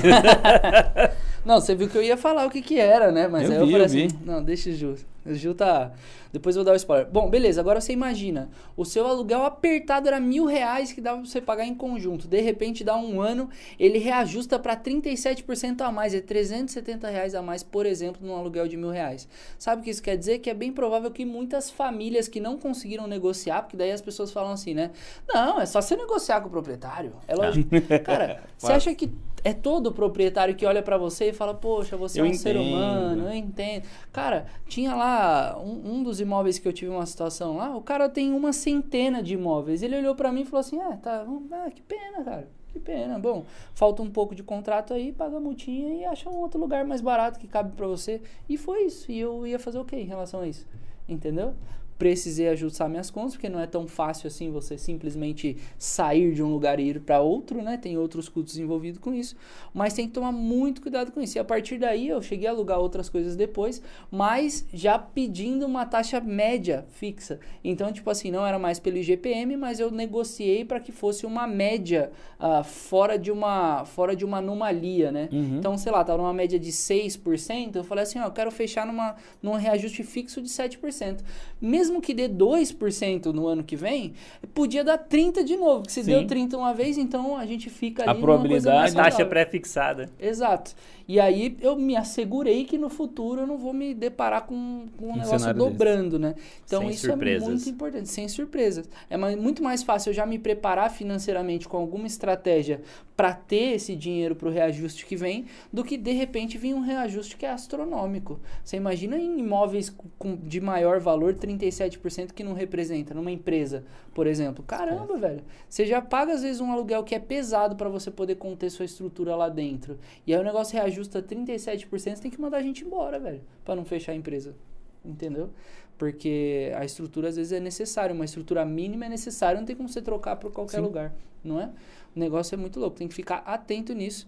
[1.45, 3.27] Não, você viu que eu ia falar o que que era, né?
[3.27, 4.05] Mas Eu aí eu vi, falei eu vi.
[4.05, 4.95] assim, não, deixa o Ju.
[5.25, 5.91] O Ju tá...
[6.31, 7.08] Depois eu vou dar o spoiler.
[7.10, 8.49] Bom, beleza, agora você imagina.
[8.75, 12.27] O seu aluguel apertado era mil reais que dava pra você pagar em conjunto.
[12.27, 16.13] De repente, dá um ano, ele reajusta pra 37% a mais.
[16.13, 19.27] É 370 reais a mais, por exemplo, num aluguel de mil reais.
[19.58, 20.39] Sabe o que isso quer dizer?
[20.39, 24.31] Que é bem provável que muitas famílias que não conseguiram negociar, porque daí as pessoas
[24.31, 24.91] falam assim, né?
[25.27, 27.13] Não, é só você negociar com o proprietário.
[27.29, 27.69] É lógico.
[28.03, 29.10] Cara, você acha que
[29.45, 32.55] é todo proprietário que olha pra você e fala, poxa, você Eu é um ser
[32.55, 32.67] entendo.
[32.67, 33.84] humano, eu entendo.
[34.12, 38.10] Cara, tinha lá um, um dos imóveis que eu tive uma situação lá, o cara
[38.10, 39.84] tem uma centena de imóveis.
[39.84, 42.47] Ele olhou pra mim e falou assim, é, tá, ah, que pena, cara.
[42.73, 43.19] Que pena.
[43.19, 46.84] Bom, falta um pouco de contrato aí, paga a multinha e acha um outro lugar
[46.84, 48.21] mais barato que cabe pra você.
[48.49, 49.12] E foi isso.
[49.12, 50.65] E eu ia fazer o quê em relação a isso?
[51.08, 51.53] Entendeu?
[51.97, 56.51] Precisei ajustar minhas contas, porque não é tão fácil assim você simplesmente sair de um
[56.51, 57.77] lugar e ir para outro, né?
[57.77, 59.36] Tem outros custos envolvidos com isso,
[59.73, 61.38] mas tem que tomar muito cuidado com isso.
[61.38, 63.81] E a partir daí eu cheguei a alugar outras coisas depois,
[64.12, 67.39] mas já pedindo uma taxa média fixa.
[67.63, 71.47] Então, tipo assim, não era mais pelo IGPM, mas eu negociei para que fosse uma
[71.47, 75.29] média ah, fora de uma fora de uma anomalia, né?
[75.31, 75.58] Uhum.
[75.58, 78.86] Então, sei lá, tava numa média de 6%, eu falei assim, ó, eu quero fechar
[78.86, 81.19] numa, num reajuste fixo de 7%.
[81.62, 84.13] Mesmo que dê 2% no ano que vem,
[84.54, 86.12] podia dar 30 de novo, que se Sim.
[86.12, 89.28] deu 30 uma vez, então a gente fica ali A probabilidade- mais Taxa saudável.
[89.30, 90.10] pré-fixada.
[90.19, 90.76] Exato.
[91.08, 95.06] E aí eu me assegurei que no futuro eu não vou me deparar com, com
[95.06, 96.34] um, Um negócio dobrando, né?
[96.65, 97.48] Então Sem isso surpresas.
[97.48, 98.89] é muito importante, sem surpresas.
[99.08, 102.82] É muito mais fácil eu já me preparar financeiramente com alguma estratégia
[103.15, 106.82] para ter esse dinheiro para o reajuste que vem, do que de repente vir um
[106.82, 108.39] reajuste que é astronômico.
[108.63, 109.95] Você imagina em imóveis
[110.43, 111.36] de maior valor
[111.83, 113.83] 37% que não representa numa empresa,
[114.13, 114.63] por exemplo.
[114.63, 115.43] Caramba, velho.
[115.67, 118.85] Você já paga às vezes um aluguel que é pesado para você poder conter sua
[118.85, 119.99] estrutura lá dentro.
[120.25, 123.75] E aí o negócio reajusta 37%, você tem que mandar a gente embora, velho, para
[123.75, 124.55] não fechar a empresa.
[125.03, 125.49] Entendeu?
[125.97, 129.88] Porque a estrutura às vezes é necessária, uma estrutura mínima é necessária, não tem como
[129.88, 130.83] você trocar para qualquer Sim.
[130.83, 131.69] lugar, não é?
[132.15, 134.27] O negócio é muito louco, tem que ficar atento nisso.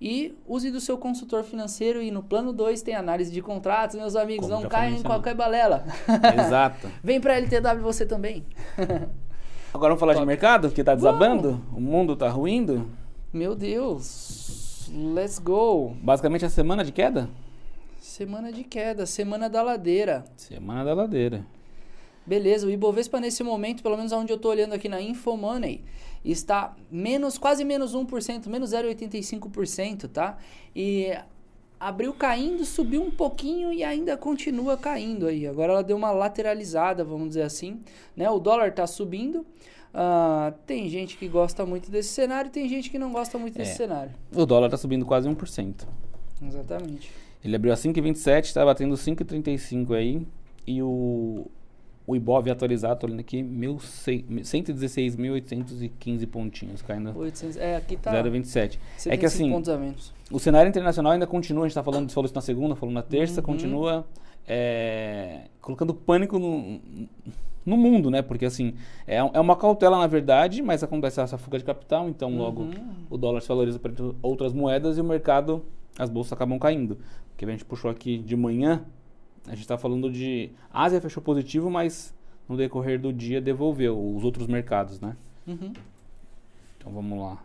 [0.00, 4.14] E use do seu consultor financeiro e no plano 2 tem análise de contratos, meus
[4.14, 5.84] amigos, Como não falei em qualquer balela.
[6.38, 6.88] Exato.
[7.02, 8.46] Vem pra LTW você também.
[9.74, 10.26] Agora vamos falar de Top.
[10.26, 11.60] mercado, que tá desabando?
[11.74, 12.88] O mundo tá ruindo?
[13.32, 15.94] Meu Deus, let's go.
[16.00, 17.28] Basicamente a semana de queda?
[18.00, 20.24] Semana de queda, semana da ladeira.
[20.36, 21.44] Semana da ladeira.
[22.28, 25.82] Beleza, o Ibovespa nesse momento, pelo menos onde eu estou olhando aqui na Infomoney,
[26.22, 30.36] está menos, quase menos 1%, menos 0,85%, tá?
[30.76, 31.10] E
[31.80, 35.46] abriu caindo, subiu um pouquinho e ainda continua caindo aí.
[35.46, 37.80] Agora ela deu uma lateralizada, vamos dizer assim,
[38.14, 38.28] né?
[38.28, 39.46] O dólar está subindo.
[39.94, 43.72] Ah, tem gente que gosta muito desse cenário, tem gente que não gosta muito desse
[43.72, 43.74] É.
[43.74, 44.12] cenário.
[44.36, 45.86] O dólar está subindo quase 1%.
[46.42, 47.10] Exatamente.
[47.42, 50.26] Ele abriu a 5,27, está batendo 5,35 aí.
[50.66, 51.46] E o,
[52.08, 58.10] o Ibov atualizado, tô olhando aqui, mil sei- 116.815 pontinhos, caindo 800, é, aqui tá
[58.12, 58.78] 0,27.
[58.96, 60.12] 75 É que assim, pontos a menos.
[60.30, 63.02] o cenário internacional ainda continua, a gente está falando, falou isso na segunda, falou na
[63.02, 63.46] terça, Uhum.
[63.46, 64.06] continua
[64.46, 66.80] é, colocando pânico no,
[67.66, 68.22] no mundo, né?
[68.22, 68.72] Porque assim,
[69.06, 72.72] é, é uma cautela na verdade, mas acontece essa fuga de capital, então logo Uhum.
[73.10, 73.92] o dólar se valoriza para
[74.22, 75.62] outras moedas e o mercado,
[75.98, 76.96] as bolsas acabam caindo.
[77.30, 78.82] Porque a gente puxou aqui de manhã,
[79.48, 80.50] a gente está falando de.
[80.72, 82.14] A Ásia fechou positivo, mas
[82.48, 85.16] no decorrer do dia devolveu os outros mercados, né?
[85.46, 85.72] Uhum.
[86.78, 87.38] Então vamos lá.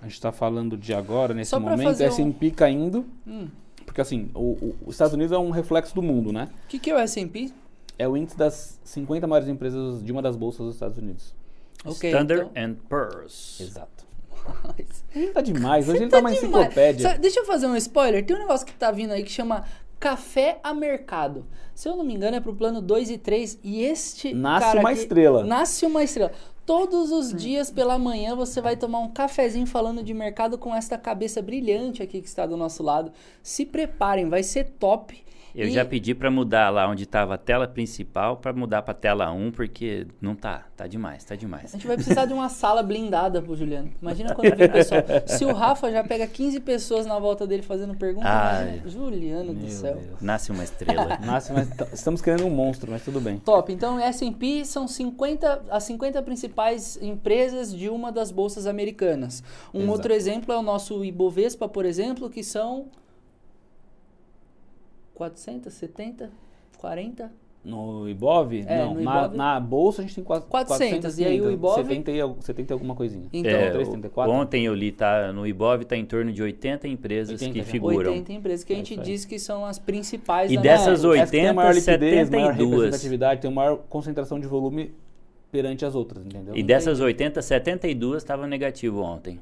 [0.00, 3.48] A gente está falando de agora, nesse Só momento, fazer um- S&P caindo, Hum.
[3.84, 6.48] porque assim, o, o- os Estados Unidos é um reflexo do mundo, né?
[6.64, 7.50] O que, que é o S&P?
[7.98, 11.34] É o índice das 50 maiores empresas de uma das bolsas dos Estados Unidos.
[11.84, 13.58] Ok, Standard então- and Poor's.
[13.60, 14.04] Exato.
[14.68, 16.44] Hoje ele tá demais, hoje ele tá uma demais.
[16.44, 17.08] enciclopédia.
[17.08, 18.24] Sabe, deixa eu fazer um spoiler.
[18.24, 19.64] Tem um negócio que tá vindo aí que chama
[19.98, 21.46] Café a Mercado.
[21.74, 23.58] Se eu não me engano, é pro plano 2 e 3.
[23.62, 24.34] E este.
[24.34, 25.44] Nasce cara uma aqui- estrela.
[25.44, 26.32] Nasce uma estrela.
[26.64, 30.98] Todos os dias pela manhã você vai tomar um cafezinho falando de mercado com esta
[30.98, 33.12] cabeça brilhante aqui que está do nosso lado.
[33.42, 35.24] Se preparem, vai ser top.
[35.56, 38.92] Eu E- já pedi pra mudar lá onde tava a tela principal pra mudar pra
[38.92, 41.64] tela 1, porque não tá, tá demais, tá demais.
[41.74, 43.90] A gente vai precisar de uma sala blindada pro Juliano.
[44.02, 45.02] Imagina quando vem o pessoal.
[45.26, 48.64] Se o Rafa já pega 15 pessoas na volta dele fazendo pergunta, Ai.
[48.80, 49.94] imagina- Juliano do céu.
[49.96, 50.20] Deus.
[50.20, 51.18] Nasce uma estrela.
[51.24, 53.38] Nasce, t- estamos querendo um monstro, mas tudo bem.
[53.38, 53.72] Top.
[53.72, 59.42] Então, S&P são 50, as 50 principais empresas de uma das bolsas americanas.
[59.72, 59.92] Um Exato.
[59.92, 62.88] outro exemplo é o nosso Ibovespa, por exemplo, que são
[65.16, 66.30] 470,
[66.78, 67.32] 40,
[67.64, 68.52] No Ibov?
[68.64, 68.94] É, não.
[68.94, 71.74] no na, Ibov- na bolsa a gente tem quase 400, e aí o Ibov?
[71.82, 73.26] 70 e, al- 70 e alguma coisinha.
[73.32, 74.32] Então, É, 334?
[74.32, 77.64] ontem eu li, tá, no Ibov tá em torno de 80 empresas 80 que já.
[77.64, 78.12] figuram.
[78.12, 79.04] 80 empresas que a É gente aí.
[79.04, 82.30] diz que são as principais E da dessas Essa que tem a maior 80, liquidez,
[82.30, 82.70] maior 72.
[82.70, 84.92] representatividade, tem maior concentração de volume
[85.50, 86.54] perante as outras, entendeu?
[86.56, 89.40] E dessas 80, 72 estavam negativo ontem.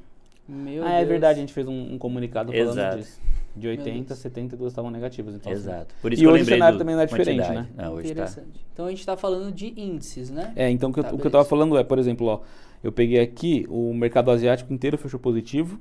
[0.49, 1.09] Meu ah, é Deus.
[1.09, 2.97] verdade, a gente fez um, um comunicado falando Exato.
[2.99, 3.21] disso.
[3.57, 4.19] De 80, Deus.
[4.19, 5.35] 72 estavam negativas.
[5.35, 5.95] Então, assim, Exato.
[6.03, 7.69] Por isso E que eu hoje o cenário do também não é diferente, quantidade.
[7.77, 7.85] né?
[7.85, 8.13] Não, hoje tá.
[8.13, 8.67] Interessante.
[8.73, 10.53] Então a gente está falando de índices, né?
[10.57, 11.33] É, então o que, eu, Tá, o que eu beleza.
[11.33, 12.41] tava falando é, por exemplo, ó,
[12.83, 15.81] eu peguei aqui, o mercado asiático inteiro fechou positivo,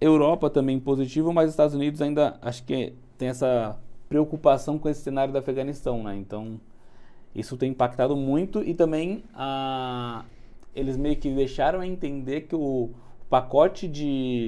[0.00, 5.02] Europa também positivo, mas os Estados Unidos ainda acho que tem essa preocupação com esse
[5.02, 6.16] cenário do Afeganistão, né?
[6.16, 6.60] Então,
[7.34, 10.24] isso tem impactado muito e também a,
[10.74, 12.90] eles meio que deixaram a entender que o
[13.28, 14.46] pacote de,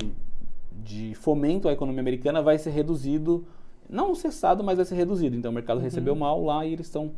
[0.82, 3.46] de fomento à economia americana vai ser reduzido,
[3.88, 5.36] não cessado, mas vai ser reduzido.
[5.36, 7.12] Então, o mercado recebeu mal lá e eles estão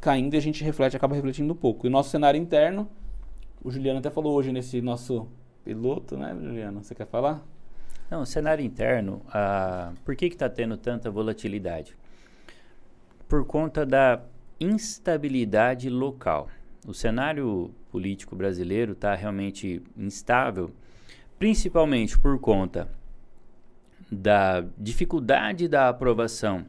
[0.00, 1.86] caindo e a gente reflete, acaba refletindo um pouco.
[1.86, 2.88] E o nosso cenário interno,
[3.62, 5.26] o Juliano até falou hoje nesse nosso
[5.64, 6.82] piloto, né, Juliano?
[6.82, 7.44] Você quer falar?
[8.10, 11.94] Não, cenário interno, ah, por que está tendo tanta volatilidade?
[13.28, 14.22] Por conta da
[14.58, 16.48] instabilidade local.
[16.86, 20.70] O cenário político brasileiro está realmente instável,
[21.38, 22.88] principalmente por conta
[24.10, 26.64] da dificuldade da aprovação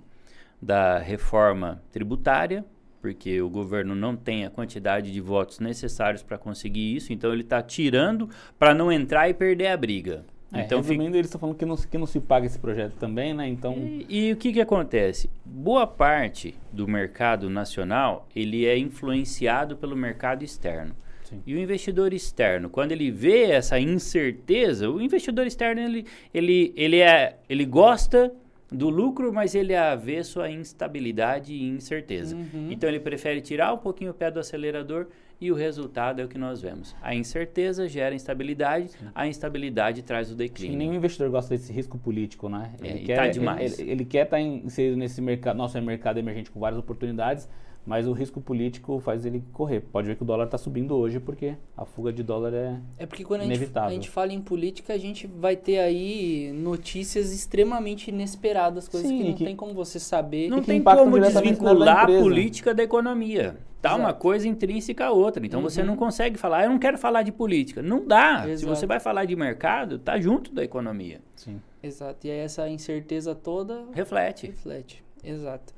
[0.61, 2.65] da reforma tributária,
[3.01, 7.43] porque o governo não tem a quantidade de votos necessários para conseguir isso, então ele
[7.43, 10.25] está tirando para não entrar e perder a briga.
[10.51, 12.57] É, então fica- resumindo, eles estão falando que não, se- que não se paga esse
[12.59, 13.47] projeto também, né?
[13.47, 15.29] Então, e, e o que, que acontece?
[15.45, 20.93] Boa parte do mercado nacional ele é influenciado pelo mercado externo.
[21.29, 21.41] Sim.
[21.45, 26.99] E o investidor externo, quando ele vê essa incerteza, o investidor externo ele, ele, ele,
[26.99, 28.31] é, ele gosta
[28.71, 32.35] do lucro, mas ele é avesso à instabilidade e incerteza.
[32.35, 32.67] Uhum.
[32.71, 35.07] Então ele prefere tirar um pouquinho o pé do acelerador
[35.41, 36.95] e o resultado é o que nós vemos.
[37.01, 40.77] A incerteza gera instabilidade, a instabilidade traz o declínio.
[40.77, 42.73] nenhum investidor gosta desse risco político, né?
[42.81, 43.79] É, Ele e quer, tá ele- demais.
[43.79, 47.47] Ele, ele quer estar inserido nesse mercado, nosso mercado emergente com várias oportunidades,
[47.85, 49.79] mas o risco político faz ele correr.
[49.81, 53.05] Pode ver que o dólar está subindo hoje porque a fuga de dólar é É
[53.05, 53.89] porque quando a gente, Inevitável.
[53.89, 59.17] a gente fala em política, a gente vai ter aí notícias extremamente inesperadas, coisas Sim,
[59.17, 60.49] que não que- tem como você saber.
[60.49, 63.57] Não que tem como desvincular a política da economia.
[63.81, 64.19] Tá uma Exato.
[64.19, 65.45] coisa intrínseca à outra.
[65.45, 65.87] Então você Uhum.
[65.87, 67.81] não consegue falar, "Ah, eu não quero falar de política.
[67.81, 68.43] Não dá.
[68.43, 68.75] Se Exato.
[68.75, 71.21] você vai falar de mercado, tá junto da economia.
[71.35, 71.61] Sim.
[71.81, 72.27] Exato.
[72.27, 74.47] E aí essa incerteza toda Reflete.
[74.47, 75.01] reflete.
[75.23, 75.73] Exato.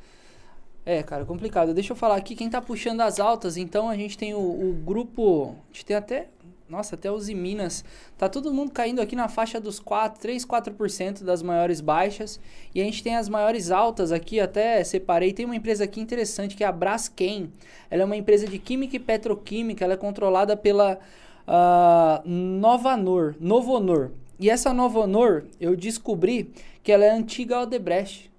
[0.85, 1.73] É, cara, complicado.
[1.73, 4.73] Deixa eu falar aqui, quem tá puxando as altas, então a gente tem o, o
[4.83, 5.55] grupo.
[5.69, 6.27] A gente tem até.
[6.67, 7.83] Nossa, até os Minas.
[8.17, 12.39] Tá todo mundo caindo aqui na faixa dos 4, 3, 4% das maiores baixas.
[12.73, 15.33] E a gente tem as maiores altas aqui, até separei.
[15.33, 17.51] Tem uma empresa aqui interessante que é a Braskem.
[17.89, 19.83] Ela é uma empresa de química e petroquímica.
[19.83, 20.97] Ela é controlada pela
[21.45, 24.11] uh, Novanor, Novonor.
[24.39, 28.30] E essa Novonor, eu descobri que ela é antiga Odebrecht.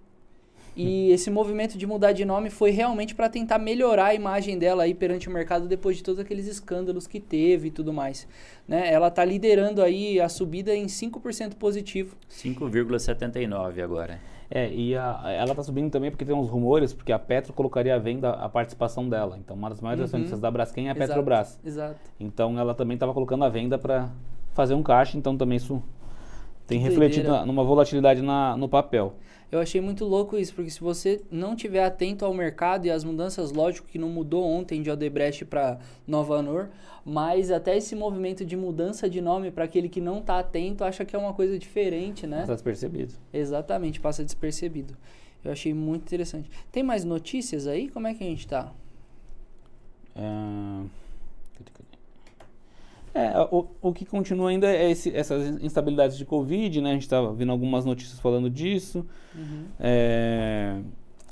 [0.75, 4.85] E esse movimento de mudar de nome foi realmente para tentar melhorar a imagem dela
[4.85, 8.27] aí perante o mercado depois de todos aqueles escândalos que teve e tudo mais.
[8.67, 8.91] Né?
[8.91, 12.17] Ela está liderando aí a subida em 5% positivo.
[12.31, 14.19] 5,79 agora.
[14.51, 17.95] É, e a, ela está subindo também porque tem uns rumores, porque a Petro colocaria
[17.95, 19.39] à venda a participação dela.
[19.39, 20.07] Então, uma das maiores Uhum.
[20.07, 21.59] acionistas da Braskem é a Exato, Petrobras.
[21.65, 21.97] Exato.
[22.21, 24.11] Então, ela também estava colocando à venda para
[24.53, 25.17] fazer um caixa.
[25.17, 25.83] Então, também isso
[26.73, 29.15] tem Que refletido na- numa volatilidade na, no papel.
[29.51, 33.05] Eu achei muito louco isso, porque se você não tiver atento ao mercado e às
[33.05, 36.69] mudanças, lógico que não mudou ontem de Odebrecht para Nova Anor,
[37.05, 41.05] mas até esse movimento de mudança de nome para aquele que não está atento acha
[41.05, 42.41] que é uma coisa diferente, né?
[42.41, 43.13] Está despercebido.
[43.31, 44.97] Exatamente, passa despercebido.
[45.45, 46.49] Eu achei muito interessante.
[46.71, 47.89] Tem mais notícias aí?
[47.91, 48.73] Como é que a gente tá?
[50.17, 51.02] É?
[53.15, 56.91] É, o, o que continua ainda é esse- essas instabilidades de Covid, né?
[56.91, 59.05] A gente estava vendo algumas notícias falando disso.
[59.35, 59.65] Uhum.
[59.79, 60.77] É,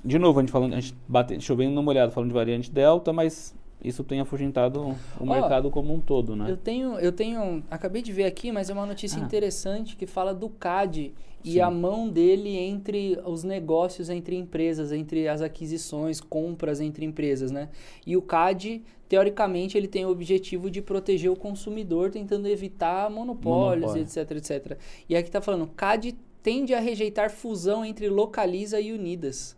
[0.04, 2.34] de novo, a gente falando, a gente bate, deixa eu ver uma olhada falando de
[2.34, 6.50] variante Delta, mas isso tem afugentado o Ó, mercado como um todo, né?
[6.50, 9.24] Eu tenho, eu tenho, acabei de ver aqui, mas é uma notícia Ah.
[9.24, 11.60] interessante que fala do CAD e Sim.
[11.60, 17.70] a mão dele entre os negócios entre empresas, entre as aquisições, compras entre empresas, né?
[18.06, 23.92] E o CAD, teoricamente, ele tem o objetivo de proteger o consumidor, tentando evitar monopólios,
[23.92, 24.02] Monopólio.
[24.02, 24.78] etc, etc.
[25.08, 29.56] E aqui tá falando, CAD tende a rejeitar fusão entre Localiza e Unidas.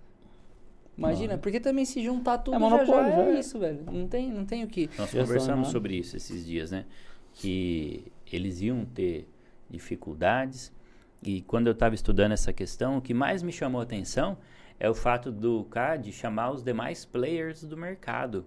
[0.97, 1.39] Imagina, Ah.
[1.39, 3.41] porque também se juntar tudo já, monopólio, já já é é.
[3.41, 3.81] isso, velho.
[3.91, 4.91] Não tem, não tem o que.
[4.99, 6.85] Nós Já conversamos são, sobre isso esses dias, né?
[7.33, 9.27] Que eles iam ter
[9.71, 10.73] dificuldades.
[11.23, 14.37] E quando eu estava estudando essa questão, o que mais me chamou a atenção
[14.79, 18.45] é o fato do CAD chamar os demais players do mercado.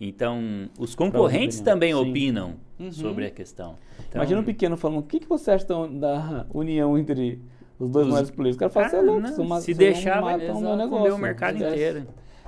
[0.00, 1.98] Então, os concorrentes também Sim.
[2.00, 2.90] opinam Uhum.
[2.90, 3.76] sobre a questão.
[4.08, 7.40] Então, Imagina um pequeno falando, o que, que você acha tão- da união entre
[7.78, 8.56] os dois Os- maiores players?
[8.56, 10.76] O cara fala, Ah, você é louco, não, uma- se deixar, vai mata o meu
[10.76, 10.88] negócio.
[10.90, 12.06] comer o mercado inteiro.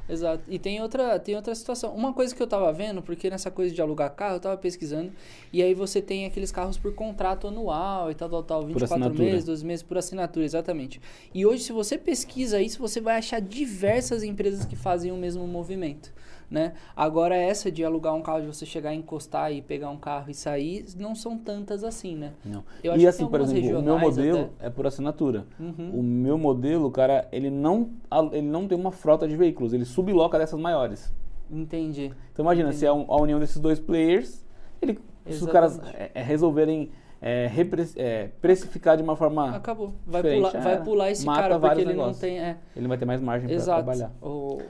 [0.08, 0.44] Exato.
[0.48, 1.92] E tem outra, tem outra situação.
[1.92, 5.10] Uma coisa que eu tava vendo, porque nessa coisa de alugar carro, eu tava pesquisando,
[5.52, 9.24] e aí você tem aqueles carros por contrato anual e tal, tal, tal, 24 assinatura.
[9.24, 11.00] meses, 12 meses por assinatura, exatamente.
[11.34, 15.44] E hoje, se você pesquisa isso, você vai achar diversas empresas que fazem o mesmo
[15.44, 16.12] movimento.
[16.48, 16.74] Né?
[16.94, 20.30] Agora, essa de alugar um carro, de você chegar e encostar e pegar um carro
[20.30, 22.34] e sair, não são tantas assim, né?
[22.44, 22.62] Não.
[22.84, 25.44] Eu E assim, por exemplo, o meu modelo é por assinatura.
[25.58, 25.90] Uhum.
[25.92, 27.90] O meu modelo, cara, ele não,
[28.32, 31.12] ele não tem uma frota de veículos, ele subloca dessas maiores.
[31.50, 32.12] Entendi.
[32.32, 34.44] Então imagina, se é a união desses dois players,
[34.80, 37.50] ele, se os caras é, é, resolverem é,
[37.96, 39.94] é, precificar de uma forma, Acabou.
[40.06, 42.18] Vai pular, já vai pular esse cara porque ele não negócios.
[42.18, 42.38] tem.
[42.38, 43.82] É, ele vai ter mais margem para exato.
[43.82, 44.12] trabalhar.
[44.20, 44.60] O-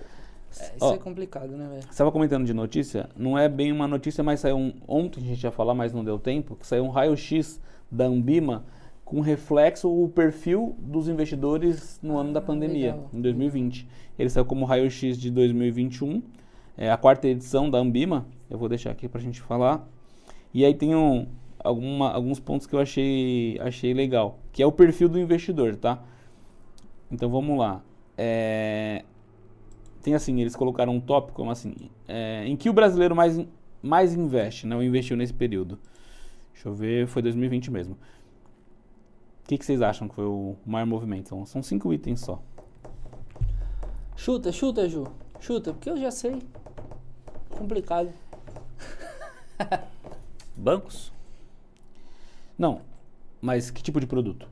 [0.59, 0.95] é, isso Ó.
[0.95, 1.83] é complicado, né, velho?
[1.83, 5.25] Você estava comentando de notícia, não é bem uma notícia, mas saiu um, ontem a
[5.25, 8.65] gente ia falar, mas não deu tempo, que saiu um raio-x da Ambima
[9.05, 13.11] com reflexo o perfil dos investidores no ano da Ah, pandemia, legal.
[13.13, 13.89] em 2020.
[14.19, 16.23] Ele saiu como raio-x de 2021,
[16.77, 19.87] é a quarta edição da Ambima, eu vou deixar aqui para a gente falar.
[20.53, 21.27] E aí tem um,
[21.59, 26.03] alguma, alguns pontos que eu achei, achei legal, que é o perfil do investidor, tá?
[27.11, 27.83] Então vamos lá.
[28.17, 29.05] É,
[30.07, 31.75] tem assim, eles colocaram um tópico como assim,
[32.07, 33.45] é, em que o brasileiro mais,
[33.83, 34.77] mais investe, né?
[34.77, 35.81] Ou investiu nesse período.
[36.53, 37.95] Deixa eu ver, foi 2020 mesmo.
[37.95, 41.29] O que, que vocês acham que foi o maior movimento?
[41.29, 42.41] São, são cinco itens só.
[44.15, 45.09] Chuta, chuta, Ju.
[45.41, 46.41] Chuta, porque eu já sei.
[47.51, 48.09] Complicado.
[50.57, 51.13] Bancos?
[52.57, 52.81] Não,
[53.41, 54.49] mas que tipo de produto?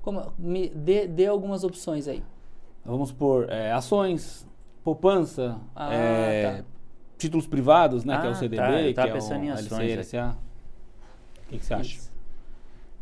[0.00, 2.22] Como, me dê, dê algumas opções aí.
[2.84, 4.46] Vamos por é, ações,
[4.82, 6.64] poupança, Ah, é, tá.
[7.16, 8.18] títulos privados, né?
[8.20, 10.16] que é o Ah, CDB, tá, eu que é pensando em o ações LCI, aqui.
[10.16, 10.36] LCA.
[11.46, 12.00] O que, que você acha?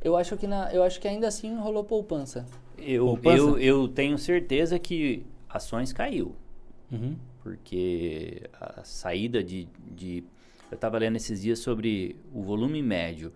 [0.03, 2.47] Eu acho que na, eu acho que ainda assim rolou poupança.
[2.79, 3.37] Eu, Poupança?
[3.37, 6.35] eu, eu tenho certeza que ações caiu.
[6.91, 7.17] Uhum.
[7.43, 10.25] porque a saída de, de
[10.71, 13.33] eu estava lendo esses dias sobre o volume médio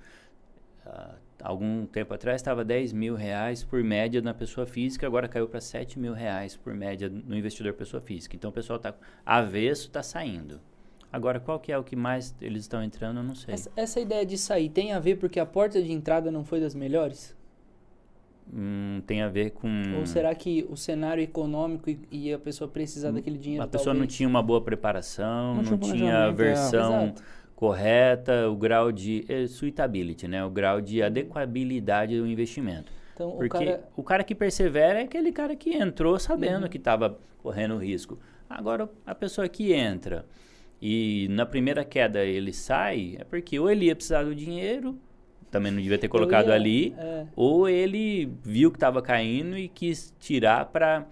[0.85, 1.15] Ah,
[1.45, 5.61] algum tempo atrás estava 10 mil reais por média na pessoa física agora caiu para
[5.61, 8.95] 7 mil reais por média no investidor pessoa física então o pessoal está
[9.27, 10.61] avesso está saindo
[11.13, 14.01] agora qual que é o que mais eles estão entrando eu não sei Essa, essa
[14.01, 17.37] ideia de sair tem a ver porque a porta de entrada não foi das melhores?
[18.53, 19.69] hum, tem a ver com
[19.99, 23.95] Ou será que o cenário econômico e, e a pessoa precisar daquele dinheiro a pessoa
[23.95, 24.17] não talvez?
[24.17, 27.44] tinha uma boa preparação, Não não, tinha um tinha a planejamento, é.
[27.55, 30.45] Correta, o grau de é, suitability, né?
[30.45, 32.93] O grau de adequabilidade do investimento.
[33.15, 33.85] Então, o Porque cara...
[33.97, 36.69] o cara que persevera é aquele cara que entrou sabendo Uhum.
[36.69, 38.19] que estava correndo risco.
[38.51, 40.27] Agora, a pessoa que entra
[40.83, 44.99] e na primeira queda ele sai, é porque ou ele ia precisar do dinheiro,
[45.51, 47.27] também não devia ter colocado ia- ali, é.
[47.37, 51.07] ou ele viu que estava caindo e quis tirar para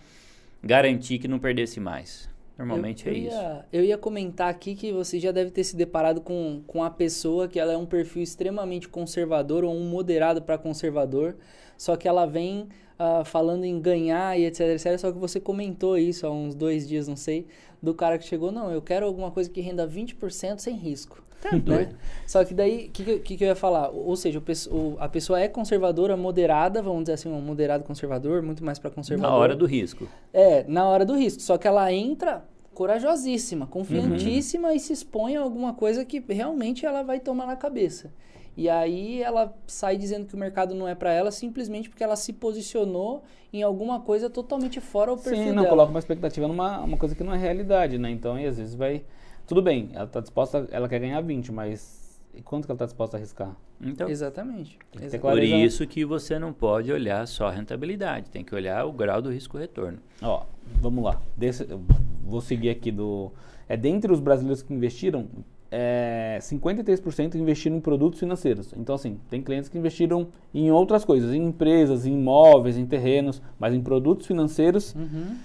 [0.62, 2.28] garantir que não perdesse mais.
[2.59, 3.37] Normalmente eu, é eu isso.
[3.37, 6.91] Ia, eu ia comentar aqui que você já deve ter se deparado com, com a
[6.91, 11.37] pessoa que ela é um perfil extremamente conservador ou um moderado para conservador,
[11.77, 14.99] só que ela vem ah, falando em ganhar e etc, etc.
[14.99, 17.47] Só que você comentou isso há uns dois dias, não sei,
[17.83, 21.23] do cara que chegou, não, eu quero alguma coisa que renda 20% sem risco.
[21.43, 21.88] Tá né?
[22.24, 23.88] Só que daí, o que, que, que eu ia falar?
[23.88, 24.40] Ou seja,
[24.70, 28.90] o a pessoa é conservadora, moderada, vamos dizer assim, um moderado conservador, muito mais para
[28.90, 29.28] conservador.
[29.28, 30.07] Na hora do risco.
[30.32, 31.43] É, na hora do risco.
[31.43, 37.03] Só que ela entra corajosíssima, confiantíssima e se expõe a alguma coisa que realmente ela
[37.03, 38.12] vai tomar na cabeça.
[38.57, 42.16] E aí ela sai dizendo que o mercado não é para ela simplesmente porque ela
[42.16, 45.68] se posicionou em alguma coisa totalmente fora o perfil Sim, não dela.
[45.70, 48.11] coloca uma expectativa numa uma coisa que não é realidade, né?
[48.11, 49.05] Então, aí, às vezes vai.
[49.53, 52.87] Tudo bem, ela tá disposta, ela quer ganhar 20, mas e quanto que ela tá
[52.87, 53.55] disposta a arriscar?
[53.83, 54.79] Então, Exatamente.
[54.95, 55.11] Exatamente.
[55.11, 58.93] por clareza- isso que você não pode olhar só a rentabilidade, tem que olhar o
[58.93, 59.99] grau do risco-retorno.
[60.23, 60.45] Ó,
[60.81, 61.21] vamos lá.
[61.37, 61.69] Desse,
[62.25, 63.31] vou seguir aqui do.
[63.69, 65.29] É dentre os brasileiros que investiram,
[65.71, 68.73] é, 53% investiram em produtos financeiros.
[68.75, 73.43] Então, assim, tem clientes que investiram em outras coisas, em empresas, em imóveis, em terrenos,
[73.59, 75.37] mas em produtos financeiros, Uhum.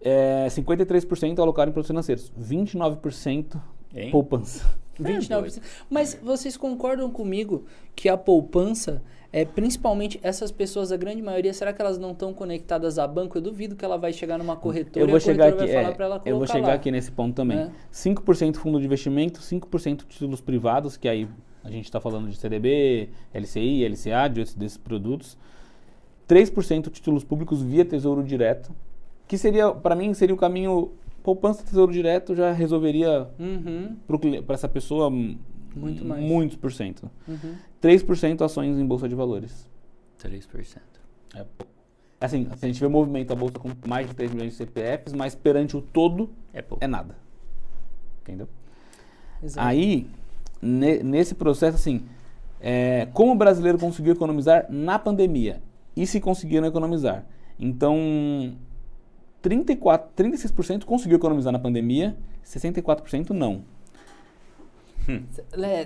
[0.00, 3.60] É, 53% alocaram em produtos financeiros, 29%
[3.94, 4.10] Hein?
[4.10, 4.64] poupança.
[5.00, 5.60] 29%.
[5.90, 11.72] Mas vocês concordam comigo que a poupança é principalmente essas pessoas, a grande maioria, será
[11.72, 13.36] que elas não estão conectadas a banco?
[13.36, 15.74] Eu duvido que ela vai chegar numa corretora Eu vou e a chegar corretora aqui,
[15.74, 16.74] vai falar é, para ela colocar eu vou chegar lá.
[16.74, 17.58] aqui nesse ponto também.
[17.58, 17.70] É.
[17.92, 21.28] 5% fundo de investimento, 5% títulos privados, que aí
[21.62, 25.36] a gente está falando de CDB, LCI, LCA, de outros desses produtos.
[26.28, 28.74] 3% títulos públicos via Tesouro Direto,
[29.28, 33.96] que seria, para mim, seria o caminho poupança Tesouro Direto já resolveria Uhum,
[34.46, 36.22] para essa pessoa Muito mais.
[36.22, 37.10] muitos por cento.
[37.26, 37.54] uhum.
[37.82, 39.68] 3% ações em bolsa de valores.
[40.18, 40.78] 3%.
[41.34, 41.72] É pouco.
[42.20, 45.12] Assim, a gente vê o movimento da bolsa com mais de 3 milhões de CPFs,
[45.12, 46.82] mas perante o todo É pouco.
[46.82, 47.14] é nada.
[48.22, 48.48] Entendeu?
[49.42, 49.66] Exato.
[49.68, 50.06] Aí,
[50.62, 52.02] ne- nesse processo, assim,
[52.60, 55.60] é, como o brasileiro conseguiu economizar na pandemia
[55.94, 57.24] e se conseguiram economizar?
[57.60, 58.54] Então,
[59.46, 63.62] 34, 36% conseguiu economizar na pandemia, 64% não.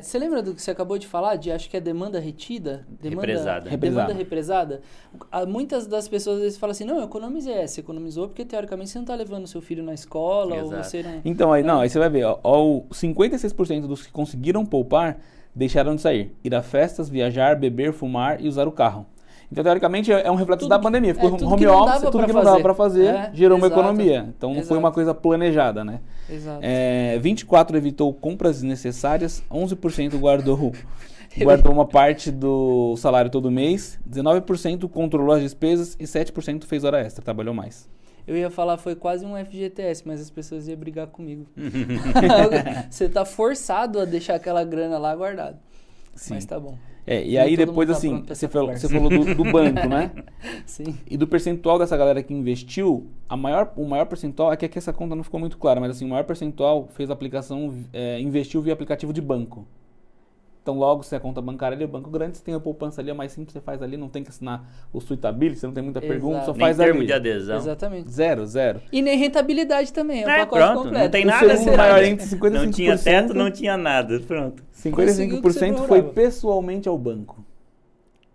[0.01, 1.37] Você lembra do que você acabou de falar?
[1.37, 2.87] De acho que é demanda retida?
[2.89, 3.71] Demanda, Represada.
[3.71, 4.83] Demanda Represada.
[5.23, 5.47] represada.
[5.47, 7.53] Muitas das pessoas às vezes falam assim: não, eu economizei.
[7.53, 10.85] É, você economizou porque teoricamente você não está levando seu filho na escola ou Exato.
[10.85, 11.21] você não.
[11.23, 15.19] Então, aí, não, aí você vai ver, ó, ó, o 56% dos que conseguiram poupar
[15.55, 16.35] deixaram de sair.
[16.43, 19.05] Ir a festas, viajar, beber, fumar e usar o carro.
[19.51, 21.13] Então, teoricamente, é um reflexo Tudo da pandemia.
[21.13, 23.81] Ficou é, tudo home office, tudo que não dava para fazer, É, gerou uma exato.
[23.81, 24.27] economia.
[24.37, 24.79] Então, não foi Exato.
[24.79, 26.01] uma coisa planejada, né?
[26.29, 26.61] Exato.
[26.63, 30.73] É, 24 evitou compras desnecessárias, 11% guardou,
[31.37, 37.01] guardou uma parte do salário todo mês, 19% controlou as despesas e 7% fez hora
[37.01, 37.89] extra, trabalhou mais.
[38.29, 41.47] Eu ia falar, foi quase um FGTS, mas as pessoas iam brigar comigo.
[42.89, 45.59] você tá forçado a deixar aquela grana lá guardada.
[46.15, 46.35] Sim.
[46.35, 46.79] Mas tá bom.
[47.07, 50.11] É, e aí depois tá assim, você falou, você falou do, do banco, né?
[50.67, 50.97] Sim.
[51.09, 54.93] E do percentual dessa galera que investiu, a maior, o maior percentual, aqui, aqui essa
[54.93, 58.73] conta não ficou muito clara, mas assim, o maior percentual fez aplicação, é, investiu via
[58.73, 59.67] aplicativo de banco.
[60.63, 63.09] Então, logo, se a conta bancária ali é banco grande, você tem a poupança ali,
[63.11, 65.83] é mais simples, você faz ali, não tem que assinar o suitability, você não tem
[65.83, 66.59] muita pergunta, só Exato.
[66.59, 67.07] Nem faz termo ali.
[67.07, 67.57] de adesão.
[67.57, 68.11] Exatamente.
[68.11, 68.81] Zero, zero.
[68.93, 71.05] E nem rentabilidade também, é o É, pacote pronto, completo.
[71.05, 72.07] não tem O nada segundo assim, maior nada.
[72.07, 72.51] índice, 55%.
[72.65, 74.21] Não tinha teto, não tinha nada.
[74.21, 74.63] Pronto.
[74.71, 77.43] Conseguiu o que você 55% foi pessoalmente ao banco.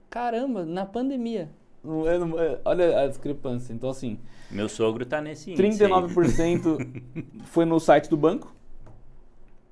[0.09, 1.49] Caramba, na pandemia.
[1.86, 3.71] É- olha a discrepância.
[3.71, 4.17] Então, assim,
[4.49, 5.84] Meu sogro tá nesse índice.
[5.84, 5.89] aí.
[5.89, 7.03] 39%
[7.45, 8.53] foi no site do banco.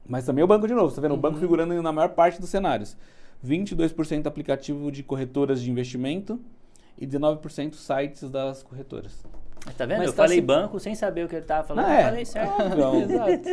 [0.07, 1.13] Mas também é o banco de novo, você tá vendo?
[1.13, 2.95] O banco figurando na maior parte dos cenários.
[3.45, 6.39] 22% aplicativo de corretoras de investimento
[6.97, 9.23] e 19% sites das corretoras.
[9.65, 9.99] Mas Tá vendo?
[9.99, 11.85] Mas eu tá falei se- banco sem saber o que ele tava falando.
[11.85, 12.03] Não, eu é.
[12.03, 12.61] falei certo.
[12.61, 13.49] Então, Exato.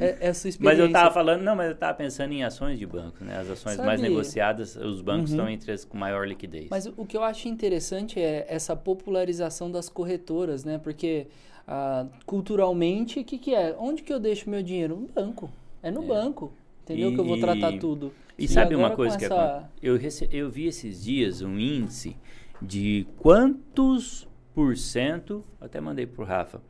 [0.00, 0.60] É, é a sua experiência.
[0.60, 3.38] Mas eu tava falando, não, mas eu tava pensando em ações de banco, né?
[3.38, 5.36] As ações mais Sabe- negociadas, os bancos Uhum.
[5.36, 6.66] estão entre as com maior liquidez.
[6.70, 10.78] Mas o que eu acho interessante é essa popularização das corretoras, né?
[10.82, 11.28] Porque
[11.66, 13.74] ah, culturalmente, o que, que é?
[13.78, 14.96] Onde que eu deixo meu dinheiro?
[14.96, 15.50] No banco.
[15.82, 16.06] É no É.
[16.06, 16.52] banco.
[16.84, 17.10] Entendeu?
[17.10, 18.12] E- que eu vou tratar e- tudo.
[18.38, 19.34] E sabe uma coisa que essa...
[19.58, 22.16] acon- eu, rece- eu vi esses dias um índice
[22.60, 26.60] de quantos por cento, até mandei para o Rafa,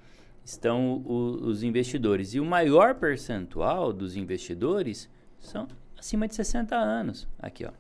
[0.44, 2.34] estão o- os investidores.
[2.34, 5.08] E o maior percentual dos investidores
[5.40, 5.66] são
[5.98, 7.26] acima de 60 anos.
[7.38, 7.70] Aqui, ó.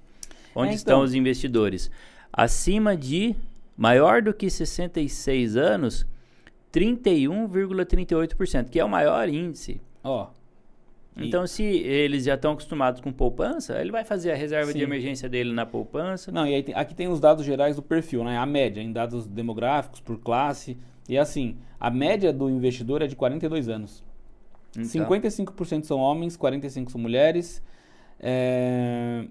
[0.54, 1.04] Onde É, estão então.
[1.04, 1.90] os investidores?
[2.32, 3.34] Acima de,
[3.76, 6.04] maior do que 66 anos,
[6.72, 9.80] 31,38%, que é o maior índice.
[10.02, 10.28] Ó,
[11.16, 14.78] E- Então, se eles já estão acostumados com poupança, ele vai fazer a reserva de
[14.80, 14.84] Sim.
[14.84, 16.30] emergência dele na poupança.
[16.30, 18.36] Não, e aí aqui tem os dados gerais do perfil, né?
[18.36, 20.76] A média, em dados demográficos, por classe.
[21.08, 24.04] E assim, a média do investidor é de 42 anos.
[24.72, 27.62] Então, 55% são homens, 45% são mulheres.
[28.20, 29.24] É,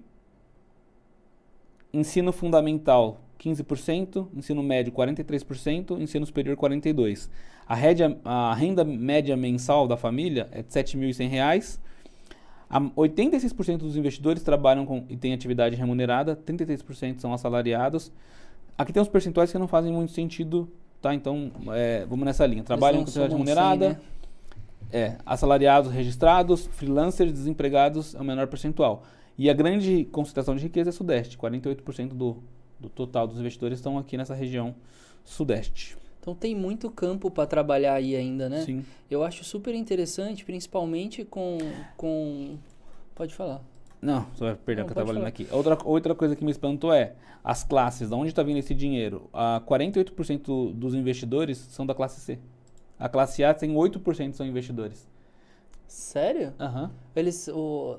[1.92, 4.28] Ensino fundamental, 15%.
[4.34, 6.00] Ensino médio, 43%.
[6.00, 7.28] Ensino superior, 42%.
[7.66, 11.80] A, rédea- a renda média mensal da família é de 7.100 reais.
[12.70, 18.12] A- 86% dos investidores trabalham com, e têm atividade remunerada, 33% são assalariados.
[18.78, 20.68] Aqui tem uns percentuais que não fazem muito sentido,
[21.00, 21.14] tá?
[21.14, 22.62] Então, é, vamos nessa linha.
[22.62, 24.00] Trabalham com atividade remunerada, 100, né?
[24.92, 29.02] é, assalariados registrados, freelancers, desempregados é o menor percentual.
[29.38, 31.36] E a grande concentração de riqueza é Sudeste.
[31.38, 32.42] 48% do,
[32.78, 34.74] do total dos investidores estão aqui nessa região
[35.24, 35.96] Sudeste.
[36.20, 38.62] Então tem muito campo para trabalhar aí ainda, né?
[38.62, 38.84] Sim.
[39.10, 41.58] Eu acho super interessante, principalmente com.
[41.96, 42.58] com...
[43.14, 43.62] Pode falar.
[44.02, 45.28] Não, você vai perder Não, o que eu pode estava falar.
[45.28, 45.46] aqui.
[45.50, 49.28] Outra, outra coisa que me espantou é as classes, de onde está vindo esse dinheiro?
[49.32, 52.38] Ah, 48% dos investidores são da classe C.
[52.98, 55.08] A classe A tem 8% são investidores.
[55.86, 56.52] Sério?
[56.58, 56.90] Aham.
[57.14, 57.48] Eles.
[57.48, 57.96] O...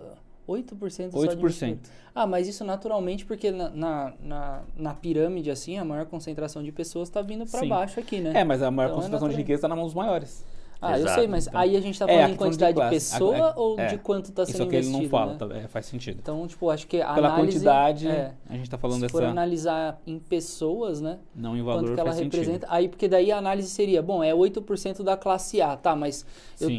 [0.47, 1.39] 8% só de 8%.
[1.39, 1.89] investimento.
[2.15, 6.71] Ah, mas isso naturalmente porque na, na, na, na pirâmide, assim, a maior concentração de
[6.71, 8.31] pessoas está vindo para baixo aqui, né?
[8.35, 9.43] É, mas a maior Então é concentração de natural.
[9.45, 10.43] riqueza está na mão dos maiores.
[10.82, 11.59] Ah, eu Exato, sei, mas então.
[11.59, 12.93] aí a gente tá É, falando aqui em de quantidade de, classe.
[12.93, 13.88] pessoa A- ou é.
[13.88, 15.38] de quanto está Isso sendo aqui ele investido, não fala, né?
[15.39, 16.19] tá- é, faz sentido.
[16.21, 17.53] Então, tipo, acho que a Pela análise...
[17.57, 19.32] quantidade, é, a gente está falando se for dessa.
[19.32, 21.17] analisar em pessoas, né?
[21.36, 22.51] Não em quanto valor que ela representa.
[22.51, 22.65] sentido.
[22.69, 26.25] Aí, porque daí a análise seria, bom, é 8% da classe A, tá, mas
[26.59, 26.69] eu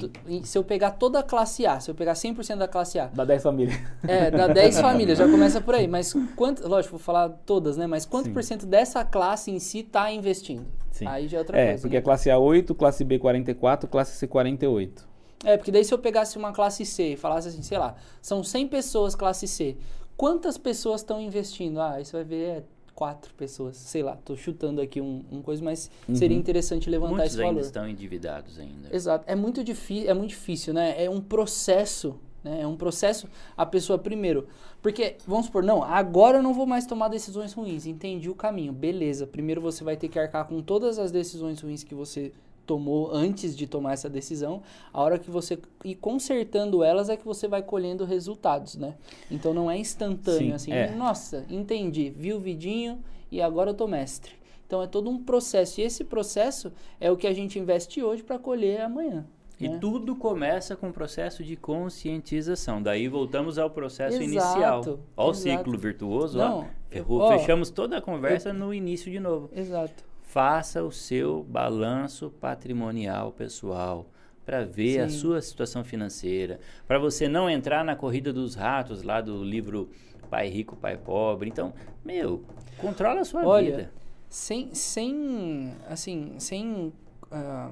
[0.45, 3.25] se eu pegar toda a classe A, se eu pegar 100% da classe A, Dá
[3.25, 3.79] 10 famílias.
[4.07, 7.87] é, dá 10 famílias, já começa por aí, mas quanto, lógico, vou falar todas, né,
[7.87, 8.33] mas quanto Sim.
[8.33, 10.65] por cento dessa classe em si tá investindo?
[10.99, 11.07] Sim.
[11.07, 11.83] Aí já é outra É, coisa.
[11.83, 12.01] porque né?
[12.01, 15.09] a classe A 8, classe B 44, classe C 48.
[15.45, 18.43] É, porque daí se eu pegasse uma classe C e falasse assim, sei lá, são
[18.43, 19.77] 100 pessoas classe C,
[20.17, 21.81] quantas pessoas estão investindo?
[21.81, 22.63] Ah, aí você vai ver, é
[22.95, 26.41] quatro pessoas, sei lá, tô chutando aqui um, um coisa, mas seria Uhum.
[26.41, 27.65] interessante levantar muitos esse ainda valor.
[27.67, 28.89] estão endividados ainda.
[28.93, 31.05] Exato, é muito, é muito difícil, né?
[31.05, 32.19] É um processo,
[32.49, 32.63] né?
[32.63, 34.47] É um processo, a pessoa primeiro,
[34.83, 38.73] porque, vamos supor, não, agora eu não vou mais tomar decisões ruins, entendi o caminho,
[38.73, 42.33] beleza, primeiro você vai ter que arcar com todas as decisões ruins que você
[42.67, 47.25] tomou antes de tomar essa decisão, a hora que você ir consertando elas é que
[47.25, 48.95] você vai colhendo resultados, né?
[49.31, 50.91] Então não é instantâneo, Sim, assim, é.
[50.91, 54.33] nossa, entendi, vi o vidinho e agora eu tô mestre.
[54.67, 56.71] Então é todo um processo, e esse processo
[57.01, 59.25] é o que a gente investe hoje para colher amanhã.
[59.61, 59.79] E né?
[59.81, 62.81] tudo começa com o processo de conscientização.
[62.81, 64.99] Daí voltamos ao processo Exato, inicial.
[65.17, 66.39] Olha o ciclo virtuoso.
[66.39, 66.65] Não, ó.
[66.89, 69.51] Ferrou, ó, fechamos toda a conversa no início de novo.
[69.55, 70.05] Exato.
[70.23, 74.07] Faça o seu balanço patrimonial pessoal
[74.49, 75.19] para ver a Sim.
[75.19, 79.91] sua situação financeira, para você não entrar na corrida dos ratos lá do livro
[80.31, 81.51] Pai Rico, Pai Pobre.
[81.51, 82.43] Então, meu,
[82.79, 83.93] controla a sua Olha, vida.
[84.29, 86.93] Sem, sem, assim, sem,
[87.31, 87.71] ah,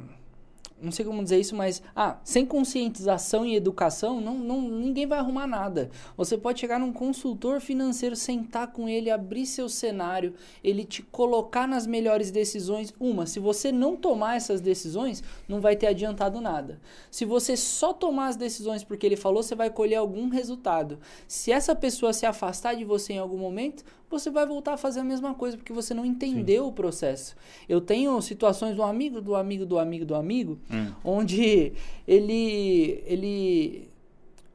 [0.80, 5.18] não sei como dizer isso, mas, ah, sem conscientização e educação, não, não, ninguém vai
[5.18, 5.90] arrumar nada.
[6.16, 11.66] Você pode chegar num consultor financeiro, sentar com ele, abrir seu cenário, ele te colocar
[11.66, 12.92] nas melhores decisões.
[13.00, 16.78] Uma, se você não tomar essas decisões, não vai ter adiantado nada.
[17.10, 20.98] Se você só tomar as decisões porque ele falou, você vai colher algum resultado.
[21.26, 25.00] Se essa pessoa se afastar de você em algum momento, você vai voltar a fazer
[25.00, 27.34] a mesma coisa porque você não entendeu o processo.
[27.68, 30.92] Eu tenho situações do amigo, do amigo, do amigo, do amigo, Hum.
[31.04, 31.72] onde
[32.06, 33.88] ele ele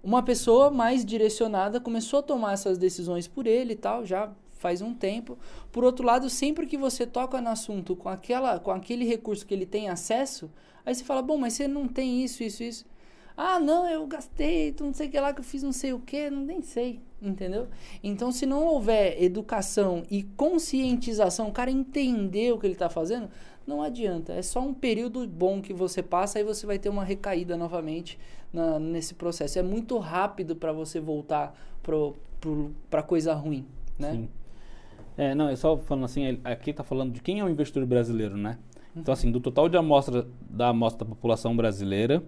[0.03, 4.81] uma pessoa mais direcionada começou a tomar essas decisões por ele e tal, já faz
[4.81, 5.37] um tempo.
[5.71, 9.53] Por outro lado, sempre que você toca no assunto com aquela com aquele recurso que
[9.53, 10.49] ele tem acesso,
[10.85, 12.85] aí você fala: "Bom, mas você não tem isso, isso, isso".
[13.37, 15.99] Ah, não, eu gastei, não sei o que lá que eu fiz não sei o
[15.99, 17.67] que, não nem sei, entendeu?
[18.03, 23.29] Então, se não houver educação e conscientização, o cara entender o que ele está fazendo,
[23.65, 24.33] não adianta.
[24.33, 28.17] É só um período bom que você passa aí você vai ter uma recaída novamente
[28.51, 29.59] na- nesse processo.
[29.59, 31.55] É muito rápido para você voltar
[32.89, 33.65] para coisa ruim,
[33.97, 34.13] né?
[34.13, 34.29] Sim.
[35.17, 38.37] É, não, é só falando assim, aqui tá falando de quem é o investidor brasileiro,
[38.37, 38.57] né?
[38.95, 42.23] Então, assim, do total de amostra da amostra da população brasileira,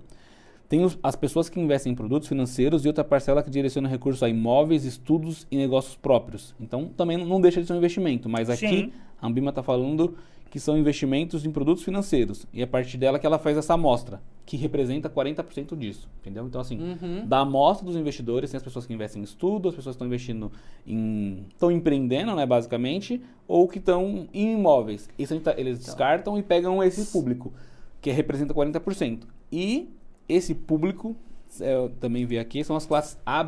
[0.73, 4.23] Tem os- as pessoas que investem em produtos financeiros e outra parcela que direciona recursos
[4.23, 6.55] a imóveis, estudos e negócios próprios.
[6.59, 8.27] Então, também não deixa de ser um investimento.
[8.27, 8.91] Mas aqui, Sim.
[9.21, 10.15] a Ambima está falando
[10.49, 12.47] que são investimentos em produtos financeiros.
[12.51, 16.09] E é a partir dela que ela faz essa amostra, que representa 40% disso.
[16.21, 16.47] Entendeu?
[16.47, 17.27] Então, assim, Uhum.
[17.27, 20.07] da amostra dos investidores, tem as pessoas que investem em estudo, as pessoas que estão
[20.07, 20.51] investindo
[20.87, 21.45] em.
[21.49, 25.07] estão empreendendo, né, basicamente, ou que estão em imóveis.
[25.19, 27.53] Isso tá- eles descartam e pegam esse público,
[28.01, 29.27] que representa 40%.
[29.51, 29.87] E
[30.27, 31.15] esse público,
[31.59, 33.43] é, eu também vi aqui, são as classes A,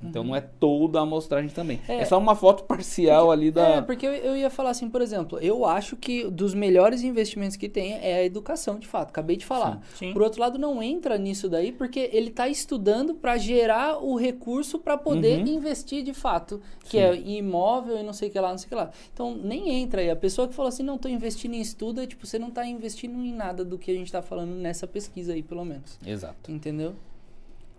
[0.00, 1.80] Então não é toda a amostragem também.
[1.88, 2.04] É, É.
[2.04, 3.66] só uma foto parcial ali da.
[3.68, 7.56] É, porque eu, eu ia falar assim, por exemplo, eu acho que dos melhores investimentos
[7.56, 9.08] que tem é a educação, de fato.
[9.10, 9.82] Acabei de falar.
[9.96, 10.12] Sim.
[10.12, 14.78] Por outro lado, não entra nisso daí, porque ele está estudando para gerar o recurso
[14.78, 15.46] para poder Uhum.
[15.48, 16.98] investir de fato, que Sim.
[16.98, 18.90] é em imóvel e não sei o que lá, não sei o que lá.
[19.12, 20.10] Então, nem entra aí.
[20.10, 22.64] A pessoa que falou assim, não, estou investindo em estudo, é tipo, você não está
[22.64, 25.98] investindo em nada do que a gente está falando nessa pesquisa aí, pelo menos.
[26.06, 26.52] Exato.
[26.52, 26.94] Entendeu?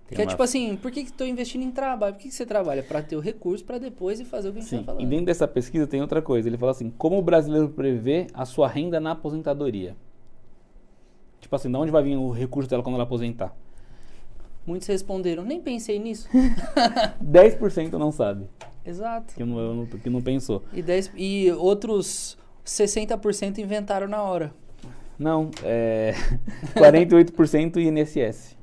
[0.09, 2.13] Tem que é uma- tipo assim, por que estou investindo em trabalho?
[2.15, 2.81] Por que, que você trabalha?
[2.83, 4.79] Para ter o recurso para depois e fazer o que a gente Sim.
[4.79, 5.01] está falando.
[5.03, 6.49] E dentro dessa pesquisa tem outra coisa.
[6.49, 9.95] Ele fala assim: como o brasileiro prevê a sua renda na aposentadoria?
[11.39, 13.55] Tipo assim, de onde vai vir o recurso dela quando ela aposentar?
[14.67, 16.27] Muitos responderam, nem pensei nisso.
[17.23, 18.45] 10% não sabe.
[18.85, 19.33] Exato.
[19.35, 20.63] Que não- que não pensou.
[20.73, 24.53] E, 10, e outros 60% inventaram na hora.
[25.17, 26.13] Não, é
[26.75, 28.57] 48% INSS.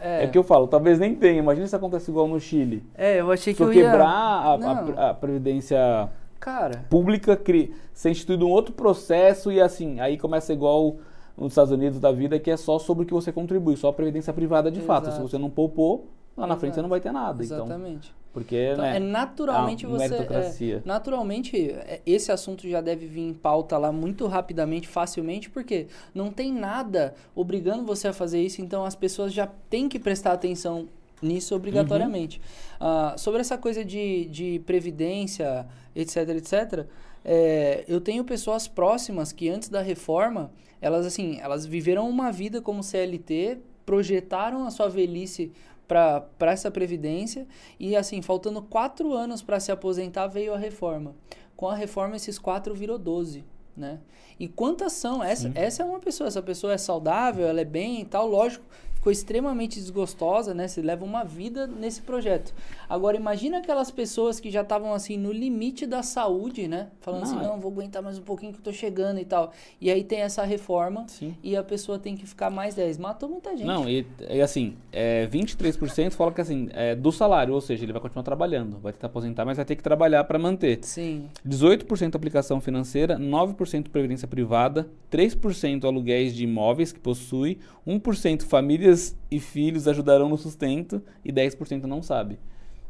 [0.00, 0.24] É.
[0.24, 1.38] É, o que eu falo, talvez nem tenha.
[1.38, 2.82] Imagina se acontece igual no Chile.
[2.96, 3.84] é eu achei que eu eu ia...
[3.84, 10.00] quebrar a, a- a previdência Cara, pública, cri- ser instituído um outro processo e assim,
[10.00, 10.96] aí começa igual
[11.36, 13.92] nos Estados Unidos da vida, que é só sobre o que você contribui, só a
[13.92, 15.04] previdência privada de fato.
[15.04, 15.28] Se Exato.
[15.28, 16.76] você não poupou, lá na frente Exato.
[16.76, 17.44] você não vai ter nada.
[17.44, 18.14] Então, exatamente.
[18.32, 20.08] Porque, Então, né, é naturalmente a você...
[20.08, 20.76] meritocracia.
[20.76, 25.88] é, naturalmente, é, esse assunto já deve vir em pauta lá muito rapidamente, facilmente, porque
[26.14, 30.32] não tem nada obrigando você a fazer isso, então as pessoas já têm que prestar
[30.32, 30.88] atenção
[31.20, 32.40] nisso obrigatoriamente.
[32.78, 36.86] Ah, sobre essa coisa de, de previdência, etc, etc,
[37.24, 42.62] é, eu tenho pessoas próximas que antes da reforma, elas assim, elas viveram uma vida
[42.62, 45.52] como CLT, projetaram a sua velhice
[45.90, 47.48] para essa previdência
[47.80, 51.16] e assim, faltando quatro anos para se aposentar, veio a reforma.
[51.56, 53.44] Com a reforma, esses quatro virou 12,
[53.76, 53.98] né?
[54.38, 55.22] E quantas são?
[55.22, 58.64] Essa, essa é uma pessoa, essa pessoa é saudável, ela é bem e tal, lógico,
[59.00, 60.68] ficou extremamente desgostosa, né?
[60.68, 62.52] Você leva uma vida nesse projeto.
[62.86, 66.88] Agora, imagina aquelas pessoas que já estavam assim no limite da saúde, né?
[67.00, 69.24] Falando assim, Não, é- não, vou aguentar mais um pouquinho que eu tô chegando e
[69.24, 69.52] tal.
[69.80, 71.34] E aí tem essa reforma Sim.
[71.42, 72.98] e a pessoa tem que ficar mais 10.
[72.98, 73.66] Matou muita gente.
[73.66, 77.92] Não, e, e assim, é, 23% fala que assim, é do salário, ou seja, ele
[77.92, 80.78] vai continuar trabalhando, vai tentar aposentar, mas vai ter que trabalhar para manter.
[80.82, 81.30] Sim.
[81.48, 88.42] 18% aplicação financeira, 9% previdência privada, 3% aluguéis de imóveis que possui, 1%
[88.90, 92.38] famílias e filhos ajudarão no sustento e 10% não sabe.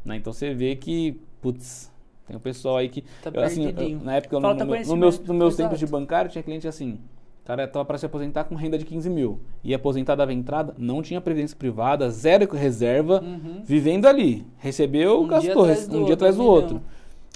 [0.03, 0.17] Né?
[0.17, 1.91] Então você vê que, putz,
[2.27, 3.03] tem um pessoal aí que.
[3.21, 5.79] Tá eu, assim, eu- na época, eu, Falta no, meu- no meus, no meus tempos
[5.79, 6.99] de bancário, tinha cliente assim.
[7.43, 9.39] O cara tava para se aposentar com renda de 15 mil.
[9.63, 13.61] E aposentar dava entrada, não tinha previdência privada, zero reserva, Uhum.
[13.65, 14.45] vivendo ali.
[14.57, 16.75] Recebeu, Um dia gastou, do um dia atrás do outro.
[16.75, 16.83] milhão.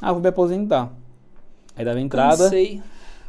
[0.01, 0.93] Ah, vou me aposentar.
[1.76, 2.82] Aí dava entrada, Cansei.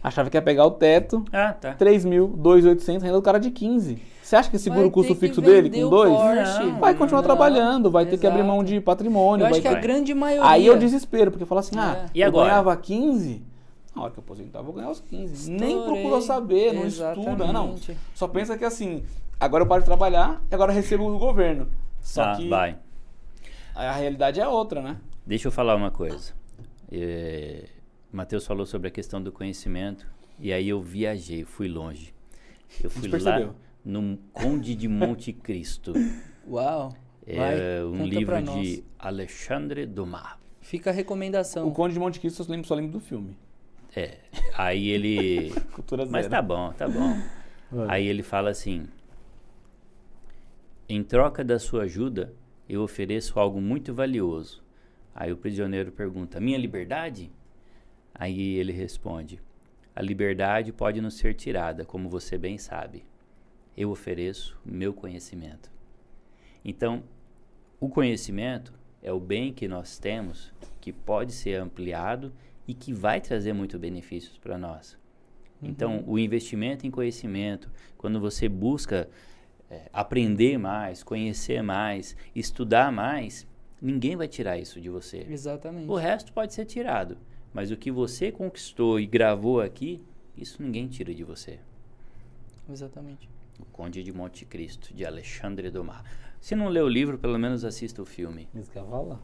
[0.02, 1.72] achava que ia pegar o teto, Ah, tá.
[1.72, 3.98] 3 mil, 2.800, renda do cara de 15.
[4.26, 6.10] Você acha que segura Vai o custo fixo dele com o 2?
[6.12, 6.64] Porsche.
[6.64, 8.70] Não, Vai continuar Não, trabalhando, vai ter que abrir mão exato.
[8.72, 9.44] de patrimônio.
[9.44, 10.50] Eu vai acho que a grande maioria.
[10.50, 12.26] Aí eu desespero, porque eu falo assim, ah, É.
[12.26, 13.40] Eu ganhava 15,
[13.94, 15.48] na hora que eu aposentar eu vou ganhar os 15.
[15.48, 15.92] Nem Estourei.
[16.02, 17.74] procurou saber, não estuda, não.
[17.74, 17.96] Exatamente.
[18.16, 19.04] Só pensa que assim,
[19.38, 21.68] agora eu paro de trabalhar e agora eu recebo do governo.
[22.00, 22.76] Só Ah, que vai.
[23.76, 24.96] a realidade é outra, né?
[25.24, 26.32] Deixa eu falar uma coisa.
[26.90, 27.66] É,
[28.12, 30.04] o Matheus falou sobre a questão do conhecimento
[30.40, 32.12] e aí eu viajei, fui longe.
[32.82, 33.54] Eu fui lá percebeu.
[33.86, 35.92] No Conde de Monte Cristo.
[36.46, 36.92] Uau.
[37.24, 38.84] É Vai, um livro de.
[38.98, 40.34] Alexandre Dumas.
[40.60, 41.68] Fica a recomendação.
[41.68, 43.36] O Conde de Monte Cristo eu só lembro, só lembro do filme.
[43.94, 44.18] É,
[44.54, 46.12] aí ele Cultura zero.
[46.12, 47.16] Mas tá bom, tá bom.
[47.70, 47.86] Vai.
[47.88, 48.88] Aí ele fala assim:
[50.88, 52.34] Em troca da sua ajuda,
[52.68, 54.62] eu ofereço algo muito valioso.
[55.14, 57.30] Aí o prisioneiro pergunta: Minha liberdade?
[58.12, 59.40] Aí ele responde:
[59.94, 63.04] A liberdade pode nos ser tirada, como você bem sabe.
[63.76, 65.70] Eu ofereço meu conhecimento.
[66.64, 67.02] Então,
[67.78, 68.72] o conhecimento
[69.02, 72.32] é o bem que nós temos, que pode ser ampliado
[72.66, 74.98] e que vai trazer muito benefícios para nós.
[75.62, 79.08] Então, o investimento em conhecimento, quando você busca
[79.70, 83.46] eh, aprender mais, conhecer mais, estudar mais,
[83.80, 85.26] ninguém vai tirar isso de você.
[85.28, 85.90] Exatamente.
[85.90, 87.16] O resto pode ser tirado,
[87.54, 90.02] mas o que você conquistou e gravou aqui,
[90.36, 91.58] isso ninguém tira de você.
[92.70, 93.28] Exatamente.
[93.60, 96.02] O Conde de Monte Cristo, de Alexandre Dumas.
[96.40, 98.48] Se não leu o livro, pelo menos assista o filme.
[98.54, 99.18] Isso que eu.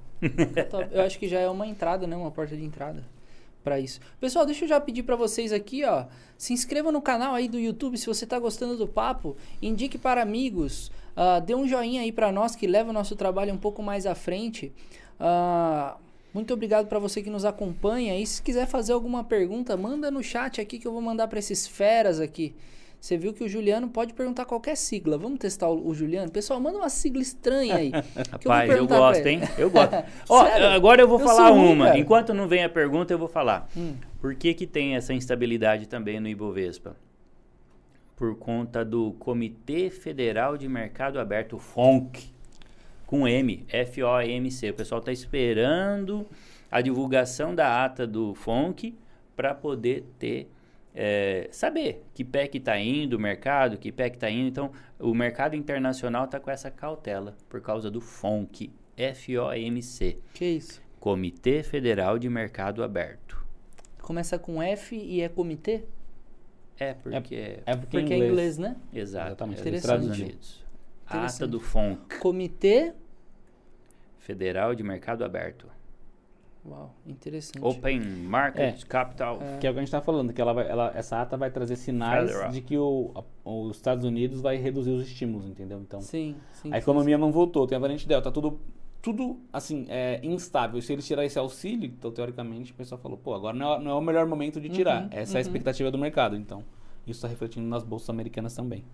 [0.70, 0.88] Top.
[0.90, 2.16] Eu acho que já é uma entrada, né?
[2.16, 3.04] Uma porta de entrada
[3.62, 4.00] para isso.
[4.20, 6.06] Pessoal, deixa eu já pedir para vocês aqui, ó,
[6.36, 10.20] se inscreva no canal aí do YouTube se você tá gostando do papo, indique para
[10.20, 13.82] amigos, ah, dê um joinha aí para nós que leva o nosso trabalho um pouco
[13.82, 14.72] mais à frente.
[15.18, 15.96] Ah,
[16.34, 18.18] muito obrigado para você que nos acompanha.
[18.18, 21.38] E se quiser fazer alguma pergunta, manda no chat aqui que eu vou mandar para
[21.38, 22.54] esses feras aqui.
[23.02, 25.18] Você viu que o Juliano pode perguntar qualquer sigla.
[25.18, 26.30] Vamos testar o, o Juliano?
[26.30, 27.90] Pessoal, manda uma sigla estranha aí.
[28.14, 29.40] eu Rapaz, eu, pra gosto, hein?
[29.58, 29.92] Eu gosto.
[30.30, 30.40] Ó,
[30.72, 31.86] agora eu vou Eu falar ruim, uma.
[31.86, 31.98] cara.
[31.98, 33.68] Enquanto não vem a pergunta, eu vou falar.
[33.76, 33.94] Hum.
[34.20, 36.94] Por que, que tem essa instabilidade também no Ibovespa?
[38.14, 42.32] Por conta do Comitê Federal de Mercado Aberto, FONC,
[43.04, 44.70] com M, F-O-M-C.
[44.70, 46.24] O pessoal está esperando
[46.70, 48.94] a divulgação da ata do FONC
[49.34, 50.48] para poder ter,
[50.94, 54.48] é, saber que pé que está indo o mercado, que pé que está indo.
[54.48, 60.82] Então, o mercado internacional está com essa cautela por causa do FONC, F-O-M-C, Que isso?
[61.00, 63.42] Comitê Federal de Mercado Aberto.
[64.00, 65.84] Começa com F e é comitê?
[66.78, 67.60] É, porque...
[67.64, 68.58] É porque, Porque em é inglês.
[68.58, 68.76] né?
[68.92, 69.28] Exato.
[69.28, 70.06] Exatamente, é Estados.
[70.06, 70.64] Unidos.
[71.06, 72.92] Ata do FONC, Comitê.
[74.18, 75.68] Federal de Mercado Aberto.
[76.64, 77.60] Uau, interessante.
[77.64, 79.38] Open Market Capital.
[79.60, 81.50] Que é o que a gente está falando, que ela vai, ela, essa ata vai
[81.50, 82.52] trazer sinais Federal.
[82.52, 85.80] de que o, a- os Estados Unidos vai reduzir os estímulos, entendeu?
[85.80, 86.72] Então, Sim, sim.
[86.72, 88.60] a economia não voltou, tem a variante delta, tá tudo,
[89.02, 90.80] tudo assim, é, instável.
[90.80, 93.90] Se eles tirarem esse auxílio, então teoricamente o pessoal falou, pô, agora não é, não
[93.90, 95.02] é o melhor momento de tirar.
[95.02, 95.46] Uhum, Essa é a uhum.
[95.48, 96.60] expectativa do mercado, então.
[97.04, 98.84] Isso está refletindo nas bolsas americanas também.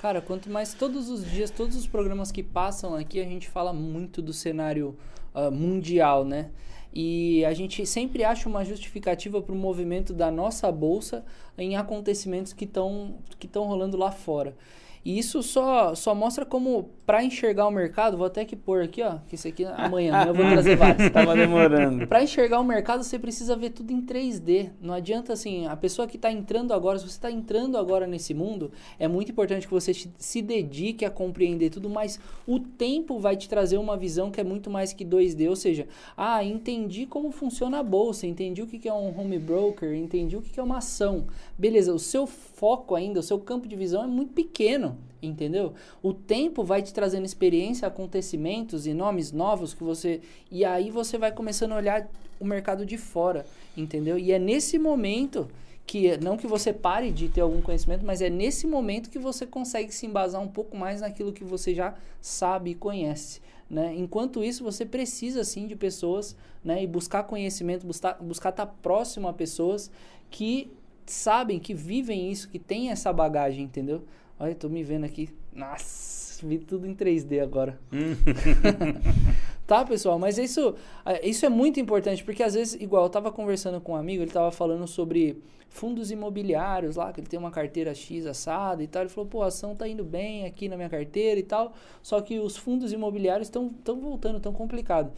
[0.00, 3.70] Cara, quanto mais todos os dias, todos os programas que passam aqui, a gente fala
[3.70, 4.96] muito do cenário
[5.34, 6.48] ah, mundial, né?
[6.90, 11.22] E a gente sempre acha uma justificativa para o movimento da nossa bolsa
[11.58, 14.56] em acontecimentos que estão que estão rolando lá fora.
[15.02, 19.02] E isso só, só mostra como, para enxergar o mercado, vou até que pôr aqui,
[19.02, 21.10] ó, que esse aqui amanhã, amanhã eu vou trazer vários.
[21.10, 22.06] Tava demorando.
[22.06, 24.70] Para enxergar o mercado, você precisa ver tudo em 3D.
[24.80, 28.34] Não adianta assim, a pessoa que está entrando agora, se você está entrando agora nesse
[28.34, 33.36] mundo, é muito importante que você se dedique a compreender tudo, mas o tempo vai
[33.36, 35.48] te trazer uma visão que é muito mais que 2D.
[35.48, 39.94] Ou seja, ah, entendi como funciona a bolsa, entendi o que é um home broker,
[39.94, 41.26] entendi o que é uma ação.
[41.60, 44.96] Beleza, o seu foco ainda, o seu campo de visão é muito pequeno.
[45.22, 45.74] Entendeu?
[46.02, 50.22] O tempo vai te trazendo experiência, acontecimentos e nomes novos que você.
[50.50, 52.08] E aí você vai começando a olhar
[52.40, 53.44] o mercado de fora,
[53.76, 54.18] entendeu?
[54.18, 55.46] E é nesse momento
[55.86, 59.46] que, não que você pare de ter algum conhecimento, mas é nesse momento que você
[59.46, 61.92] consegue se embasar um pouco mais naquilo que você já
[62.22, 63.42] sabe e conhece.
[63.68, 63.94] Né?
[63.94, 66.34] Enquanto isso, você precisa sim de pessoas
[66.64, 66.82] né?
[66.82, 69.90] e buscar conhecimento, buscar, buscar estar próximo a pessoas
[70.30, 70.70] que
[71.06, 74.04] sabem, que vivem isso, que têm essa bagagem, entendeu?
[74.38, 75.28] Olha, eu tô me vendo aqui.
[75.52, 77.78] Nossa, vi tudo em 3D agora.
[79.66, 80.18] tá, pessoal?
[80.18, 80.74] Mas isso,
[81.04, 84.22] eh, isso é muito importante, porque às vezes, igual eu tava conversando com um amigo,
[84.22, 88.86] ele tava falando sobre fundos imobiliários lá, que ele tem uma carteira X assada e
[88.86, 89.02] tal.
[89.02, 91.72] Ele falou, pô, a ação tá indo bem aqui na minha carteira e tal,
[92.02, 95.12] só que os fundos imobiliários estão voltando, tão complicado.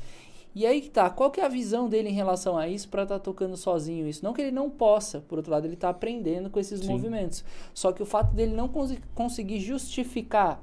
[0.54, 3.04] E aí que tá, qual que é a visão dele em relação a isso para
[3.04, 4.22] estar tocando sozinho isso?
[4.24, 6.88] Não que ele não possa, por outro lado, ele tá aprendendo com esses Sim.
[6.88, 7.42] movimentos.
[7.72, 10.62] Só que o fato dele não consi- conseguir justificar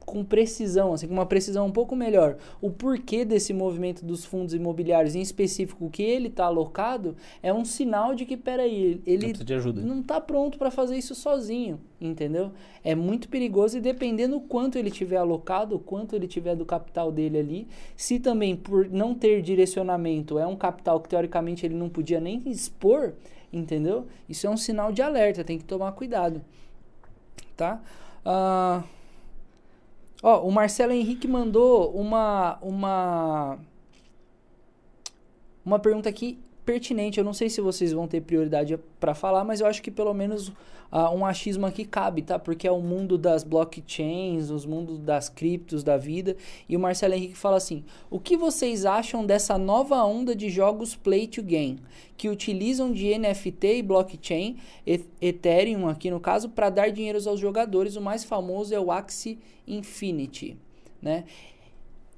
[0.00, 4.54] com precisão, assim, com uma precisão um pouco melhor, o porquê desse movimento dos fundos
[4.54, 9.28] imobiliários, em específico o que ele está alocado, é um sinal de que, peraí, ele
[9.28, 9.82] Precisa de ajuda.
[9.82, 12.52] não está pronto para fazer isso sozinho, entendeu?
[12.84, 17.10] É muito perigoso e dependendo quanto ele tiver alocado, o quanto ele tiver do capital
[17.10, 21.88] dele ali, se também por não ter direcionamento é um capital que teoricamente ele não
[21.88, 23.12] podia nem expor,
[23.52, 24.06] entendeu?
[24.28, 26.40] Isso é um sinal de alerta, tem que tomar cuidado,
[27.56, 27.82] tá?
[28.24, 28.82] Ah,
[30.22, 33.58] Ó, o Marcelo Henrique mandou uma uma
[35.64, 37.18] uma pergunta aqui pertinente.
[37.18, 40.12] Eu não sei se vocês vão ter prioridade para falar, mas eu acho que pelo
[40.12, 40.52] menos
[40.90, 42.38] ah, um achismo aqui cabe, tá?
[42.38, 46.36] Porque é o mundo das blockchains, os mundos das criptos da vida.
[46.68, 50.96] E o Marcelo Henrique fala assim: "O que vocês acham dessa nova onda de jogos
[50.96, 51.78] play to gain,
[52.16, 54.56] que utilizam de NFT e blockchain,
[55.20, 57.94] Ethereum aqui no caso, para dar dinheiro aos jogadores?
[57.96, 60.56] O mais famoso é o Axie Infinity,
[61.00, 61.24] né?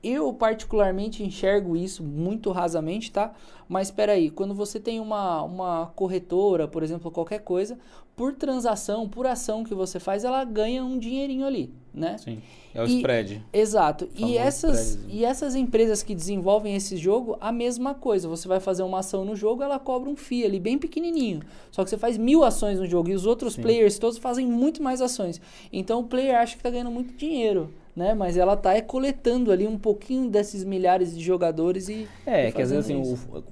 [0.02, 3.32] Eu particularmente enxergo isso muito rasamente, tá?
[3.68, 7.76] Mas espera aí, quando você tem uma, uma corretora, por exemplo, qualquer coisa,
[8.16, 12.16] por transação, por ação que você faz, ela ganha um dinheirinho ali, né?
[12.18, 12.40] Sim.
[12.74, 13.42] É o E- spread.
[13.52, 14.08] Exato.
[14.14, 15.20] E essas, spreadzinho.
[15.20, 18.28] e essas empresas que desenvolvem esse jogo, a mesma coisa.
[18.28, 21.42] Você vai fazer uma ação no jogo, ela cobra um FII ali, bem pequenininho.
[21.72, 23.62] Só que você faz mil ações no jogo e os outros Sim.
[23.62, 25.40] players todos fazem muito mais ações.
[25.72, 28.14] Então o player acha que tá ganhando muito dinheiro, né?
[28.14, 32.06] Mas ela tá é, coletando ali um pouquinho desses milhares de jogadores e.
[32.24, 33.42] É, e que às vezes assim, o,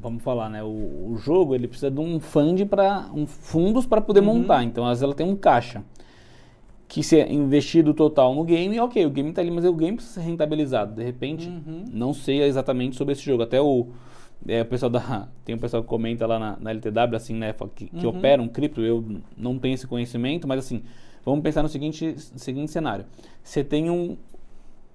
[0.00, 0.62] vamos falar, né?
[0.62, 0.68] O,
[1.12, 4.26] o jogo ele precisa de um fund para um fundos para poder Uhum.
[4.26, 4.62] montar.
[4.64, 5.82] Então, às vezes ela tem um caixa
[6.86, 9.96] que se é investido total no game, ok, o game tá ali, mas o game
[9.96, 10.94] precisa ser rentabilizado.
[10.94, 11.84] De repente, Uhum.
[11.92, 13.42] não sei exatamente sobre esse jogo.
[13.42, 13.88] Até o
[14.46, 17.52] é, o pessoal da tem um pessoal que comenta lá na, na LTW assim, né,
[17.74, 18.16] que, que Uhum.
[18.16, 19.04] opera um cripto, eu
[19.36, 20.82] não tenho esse conhecimento, mas assim,
[21.24, 23.04] vamos pensar no seguinte seguinte cenário.
[23.42, 24.16] Você tem um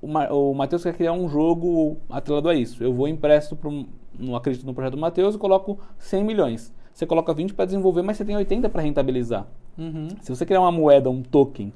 [0.01, 2.83] o, Ma- o Matheus quer criar um jogo atrelado a isso.
[2.83, 3.85] Eu vou empresto para um,
[4.19, 6.73] não acredito no projeto do Matheus e coloco 100 milhões.
[6.93, 9.47] Você coloca 20 para desenvolver, mas você tem 80 para rentabilizar.
[9.77, 10.09] Uhum.
[10.21, 11.71] Se você criar uma moeda, um token,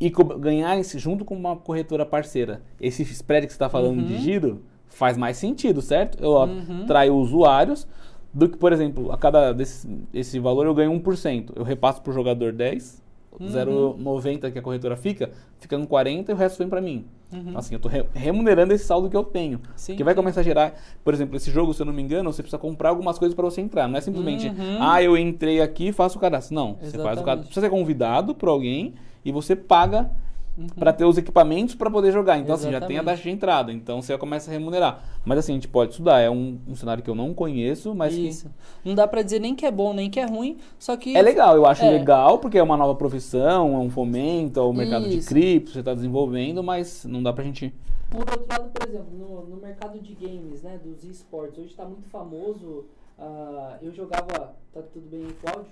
[0.00, 4.04] e ganhar esse, junto com uma corretora parceira, esse spread que você está falando Uhum.
[4.06, 6.22] de giro, faz mais sentido, certo?
[6.22, 6.82] Eu Uhum.
[6.84, 7.86] atraio usuários
[8.32, 11.52] do que, por exemplo, a cada desse, esse valor eu ganho 1%.
[11.56, 13.02] Eu repasso para o jogador 10,
[13.38, 13.48] Uhum.
[13.48, 17.04] 0,90 que a corretora fica, fica no 40 e o resto vem para mim.
[17.32, 17.56] Uhum.
[17.58, 19.60] Assim, eu estou remunerando esse saldo que eu tenho.
[19.74, 20.16] Sim, que vai sim.
[20.16, 22.90] começar a gerar, por exemplo, esse jogo, se eu não me engano, você precisa comprar
[22.90, 23.88] algumas coisas para você entrar.
[23.88, 24.78] Não é simplesmente, Uhum.
[24.80, 26.54] ah, eu entrei aqui e faço o cadastro.
[26.54, 27.24] Não, você faz o Exatamente.
[27.24, 27.44] cadastro.
[27.46, 30.10] Precisa ser convidado por alguém e você paga
[30.56, 30.68] Uhum.
[30.68, 32.38] para ter os equipamentos para poder jogar.
[32.38, 33.04] Então, assim, já tem a Exatamente.
[33.06, 33.72] taxa de entrada.
[33.72, 35.02] Então, você começa a remunerar.
[35.24, 36.20] Mas, assim, a gente pode estudar.
[36.20, 38.50] É um, um cenário que eu não conheço, mas que Isso.
[38.84, 41.20] Não dá pra dizer nem que é bom, nem que é ruim, só que é
[41.22, 41.56] legal.
[41.56, 41.90] Eu acho É.
[41.90, 45.28] legal porque é uma nova profissão, é um fomento ao mercado de Isso.
[45.28, 47.74] cripto, você está desenvolvendo, mas não dá pra gente...
[48.10, 51.84] Por outro lado, por exemplo, no, no mercado de games, né, dos esportes, hoje está
[51.84, 52.84] muito famoso.
[53.18, 54.54] ah, eu jogava.
[54.72, 55.70] Tá tudo bem aí com o áudio?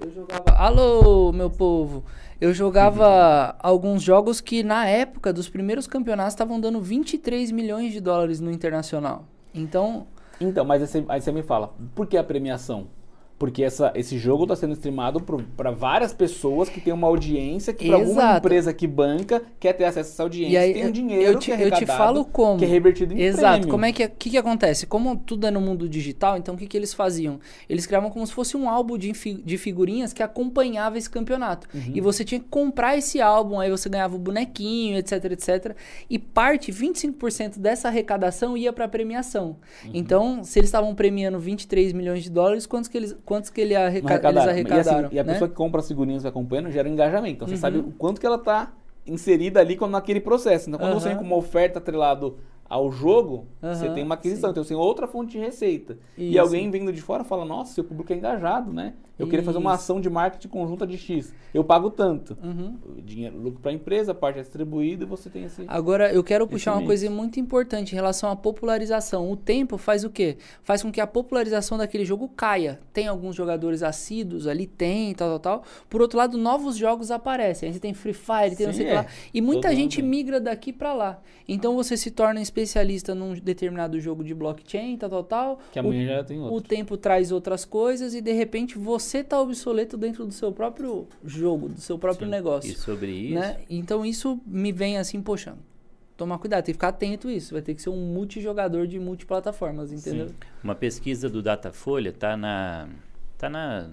[0.00, 0.50] Eu jogava.
[0.56, 2.04] Alô, meu povo!
[2.40, 8.00] Eu jogava alguns jogos que na época dos primeiros campeonatos estavam dando 23 milhões de
[8.00, 9.24] dólares no internacional.
[9.52, 10.06] Então,
[10.40, 12.86] Então, mas aí você, aí você me fala, por que a premiação?
[13.38, 15.20] Porque essa, esse jogo está sendo streamado
[15.56, 19.84] para várias pessoas que tem uma audiência que, para alguma empresa que banca, quer ter
[19.84, 20.54] acesso a essa audiência.
[20.54, 22.58] E aí, tem um dinheiro eu te- que é eu te falo como.
[22.58, 23.52] que é revertido em Exato.
[23.58, 23.68] prêmio.
[23.68, 24.86] Como é que, é- que que acontece?
[24.86, 27.38] Como tudo é no mundo digital, então o que, que eles faziam?
[27.68, 31.68] Eles criavam como se fosse um álbum de, de figurinhas que acompanhava esse campeonato.
[31.72, 31.92] Uhum.
[31.94, 35.76] E você tinha que comprar esse álbum, aí você ganhava o bonequinho, etc, etc.
[36.10, 39.56] E parte, 25% dessa arrecadação ia para premiação.
[39.84, 39.90] Uhum.
[39.94, 43.76] Então, se eles estavam premiando 23 milhões de dólares, quantos que eles, quantos que ele
[43.76, 44.50] arreca- Não arrecadaram.
[44.58, 45.08] eles E, assim, arrecadaram?
[45.12, 45.32] e a né?
[45.34, 47.34] pessoa que compra as figurinhas acompanhando gera um engajamento.
[47.34, 47.60] Então você Uhum.
[47.60, 48.72] sabe o quanto que ela está
[49.06, 50.68] inserida ali quando- naquele processo.
[50.68, 51.16] Então quando você Aham.
[51.18, 54.48] vem com uma oferta atrelado ao jogo, você Aham, tem uma aquisição.
[54.48, 54.52] sim.
[54.52, 55.98] Então você tem outra fonte de receita.
[56.16, 56.40] E Isso.
[56.40, 58.94] alguém vindo de fora fala, nossa, seu público é engajado, né?
[59.18, 59.82] Eu queria fazer uma Isso.
[59.82, 61.34] ação de marketing conjunta de X.
[61.52, 62.38] Eu pago tanto.
[62.40, 62.76] Uhum.
[62.98, 65.64] Dinheiro, lucro para a empresa, a parte é distribuída e você tem esse...
[65.66, 66.86] Agora, eu quero puxar uma mix.
[66.86, 69.28] coisa muito importante em relação à popularização.
[69.28, 70.36] O tempo faz o quê?
[70.62, 72.78] Faz com que a popularização daquele jogo caia.
[72.92, 75.64] Tem alguns jogadores assíduos ali, tem, tal, tal, tal.
[75.90, 77.66] Por outro lado, novos jogos aparecem.
[77.66, 78.98] Aí você tem Free Fire, tem não Sim, sei o que é.
[78.98, 79.06] lá.
[79.34, 81.20] E muita Todo gente mundo migra daqui pra lá.
[81.48, 85.60] Então você se torna especialista num determinado jogo de blockchain, tal, tal, tal.
[85.72, 86.68] Que O- amanhã já tem o outro.
[86.68, 91.68] tempo traz outras coisas e de repente você tá obsoleto dentro do seu próprio jogo,
[91.68, 92.30] do seu próprio Sim.
[92.32, 93.60] negócio E sobre isso, né?
[93.70, 95.56] Então isso me vem assim, poxa,
[96.16, 97.52] tomar cuidado, tem que ficar atento a isso.
[97.52, 100.30] Vai ter que ser um multijogador de multiplataformas, entendeu?
[100.62, 102.88] uma pesquisa do Datafolha está na,
[103.36, 103.88] tá na,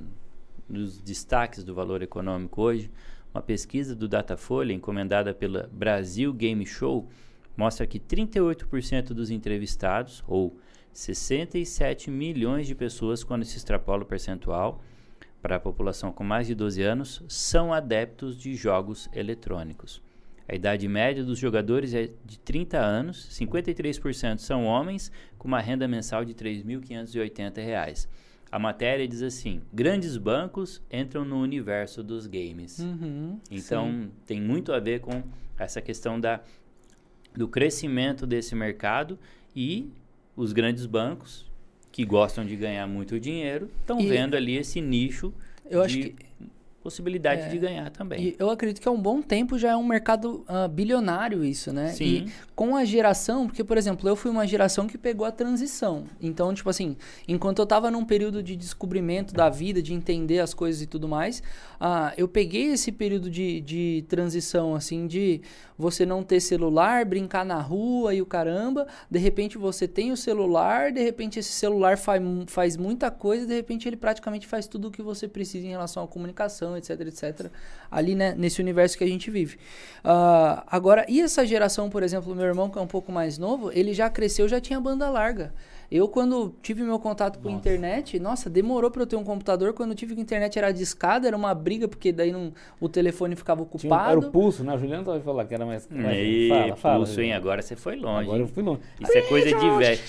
[0.67, 2.89] nos destaques do valor econômico hoje.
[3.33, 7.05] Uma pesquisa do Datafolha, encomendada pela Brasil Game Show,
[7.55, 10.57] mostra que 38% dos entrevistados, ou
[10.93, 14.81] 67 milhões de pessoas, quando se extrapola o percentual
[15.41, 20.01] para a população com mais de 12 anos, são adeptos de jogos eletrônicos.
[20.47, 25.87] A idade média dos jogadores é de 30 anos, 53% são homens, com uma renda
[25.87, 28.07] mensal de 3.580 reais.
[28.51, 32.79] A matéria diz assim: grandes bancos entram no universo dos games.
[32.79, 34.11] Uhum, Então, sim.
[34.25, 35.23] tem muito a ver com
[35.57, 36.41] essa questão da,
[37.37, 39.17] do crescimento desse mercado
[39.55, 39.89] e
[40.35, 41.45] os grandes bancos,
[41.91, 45.33] que gostam de ganhar muito dinheiro, estão vendo ali esse nicho
[45.69, 46.25] eu acho de que
[46.85, 47.47] possibilidade É.
[47.49, 48.21] de ganhar também.
[48.21, 51.73] E eu acredito que há um bom tempo já é um mercado ah, bilionário isso,
[51.73, 51.87] né?
[51.87, 52.05] Sim.
[52.05, 56.03] E com a geração, porque, por exemplo, eu fui uma geração que pegou a transição.
[56.21, 56.95] Então, tipo assim,
[57.27, 61.07] enquanto eu tava num período de descobrimento da vida, de entender as coisas e tudo
[61.07, 61.41] mais,
[61.79, 65.41] ah, eu peguei esse período de, de transição, assim, de
[65.77, 70.15] você não ter celular, brincar na rua e o caramba, de repente você tem o
[70.17, 74.87] celular, de repente esse celular faz, faz muita coisa, de repente ele praticamente faz tudo
[74.87, 77.51] o que você precisa em relação à comunicação, etc, etc,
[77.89, 79.57] ali né, nesse universo que a gente vive.
[80.03, 83.71] Ah, agora, e essa geração, por exemplo, meu irmão que é um pouco mais novo,
[83.71, 85.53] ele já cresceu, já tinha banda larga.
[85.91, 89.71] Eu, quando tive meu contato com a internet, nossa, demorou para eu ter um computador.
[89.71, 92.89] Quando eu tive com a internet era discada, era uma briga, porque daí não, o
[92.89, 94.27] telefone ficava Tinha, um- era ocupado.
[94.27, 94.73] o pulso, né?
[94.73, 95.87] O Juliano vai falar que era mais.
[95.87, 96.97] mais- Ei, fala, fala.
[96.97, 97.33] pulso, hein?
[97.33, 98.23] Agora você foi longe.
[98.27, 98.81] Agora eu fui longe.
[98.99, 99.99] Isso é coisa de velho.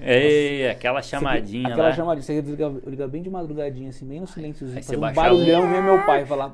[0.00, 1.92] Ei, aquela chamadinha Aquela lá.
[1.94, 4.76] chamadinha, você liga, liga bem de madrugadinha, assim, bem no silênciozinho.
[4.78, 6.52] Aí você um baixava barulhão, vinha meu pai falar.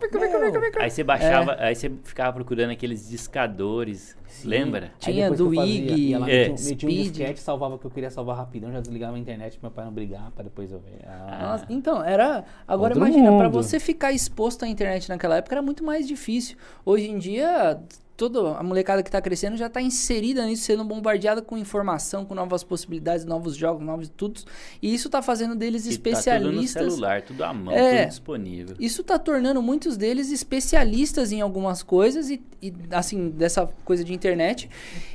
[0.80, 4.86] Aí você baixava, aí você ficava procurando aqueles discadores, lembra?
[5.06, 7.06] Aí Tinha do IG, lá, é, metia, um- metia um Speed.
[7.12, 9.84] disquete, salvava o que eu queria salvar rapidão, já desligava a internet pra meu pai
[9.84, 10.98] não brigar, pra depois eu ver.
[11.06, 12.44] Ah, Nossa, então, era.
[12.66, 13.52] Agora Outro imagina, pra mundo.
[13.52, 16.56] você ficar exposto à internet naquela época era muito mais difícil.
[16.84, 17.78] Hoje em dia,
[18.16, 22.34] toda a molecada que tá crescendo já tá inserida nisso, sendo bombardeada com informação, com
[22.34, 24.40] novas possibilidades, novos jogos, novos tudo.
[24.80, 26.74] E isso tá fazendo deles E especialistas.
[26.74, 27.98] Tá tudo no celular, tudo à mão, É.
[28.02, 28.76] tudo disponível.
[28.78, 34.14] Isso tá tornando muitos deles especialistas em algumas coisas e, e, assim, dessa coisa de
[34.14, 34.68] internet.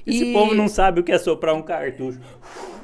[0.06, 2.20] Esse E- povo não sabe o que é soprar um cartucho.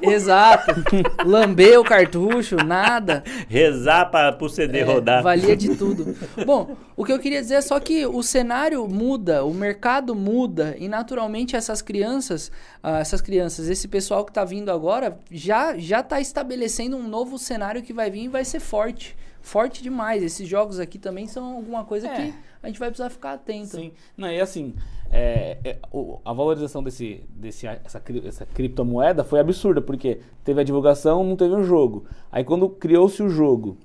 [0.00, 0.72] Exato.
[1.24, 3.22] Lamber o cartucho, nada.
[3.48, 5.22] Rezar para pro CD É, rodar.
[5.22, 6.14] Valia de tudo.
[6.44, 10.76] Bom, o que eu queria dizer é só que o cenário muda, o mercado muda
[10.78, 12.50] e naturalmente essas crianças,
[12.82, 17.38] ah, essas crianças, esse pessoal que tá vindo agora já já tá estabelecendo um novo
[17.38, 19.16] cenário que vai vir e vai ser forte.
[19.40, 20.22] Forte demais.
[20.24, 22.14] Esses jogos aqui também são alguma coisa É.
[22.14, 23.76] que a gente vai precisar ficar atento.
[23.76, 23.92] Sim.
[24.16, 24.74] Não, e assim,
[25.10, 30.64] é, é, o- a valorização desse, desse, essa, essa criptomoeda foi absurda, porque teve a
[30.64, 32.06] divulgação, não teve o jogo.
[32.32, 33.76] Aí quando criou-se o jogo,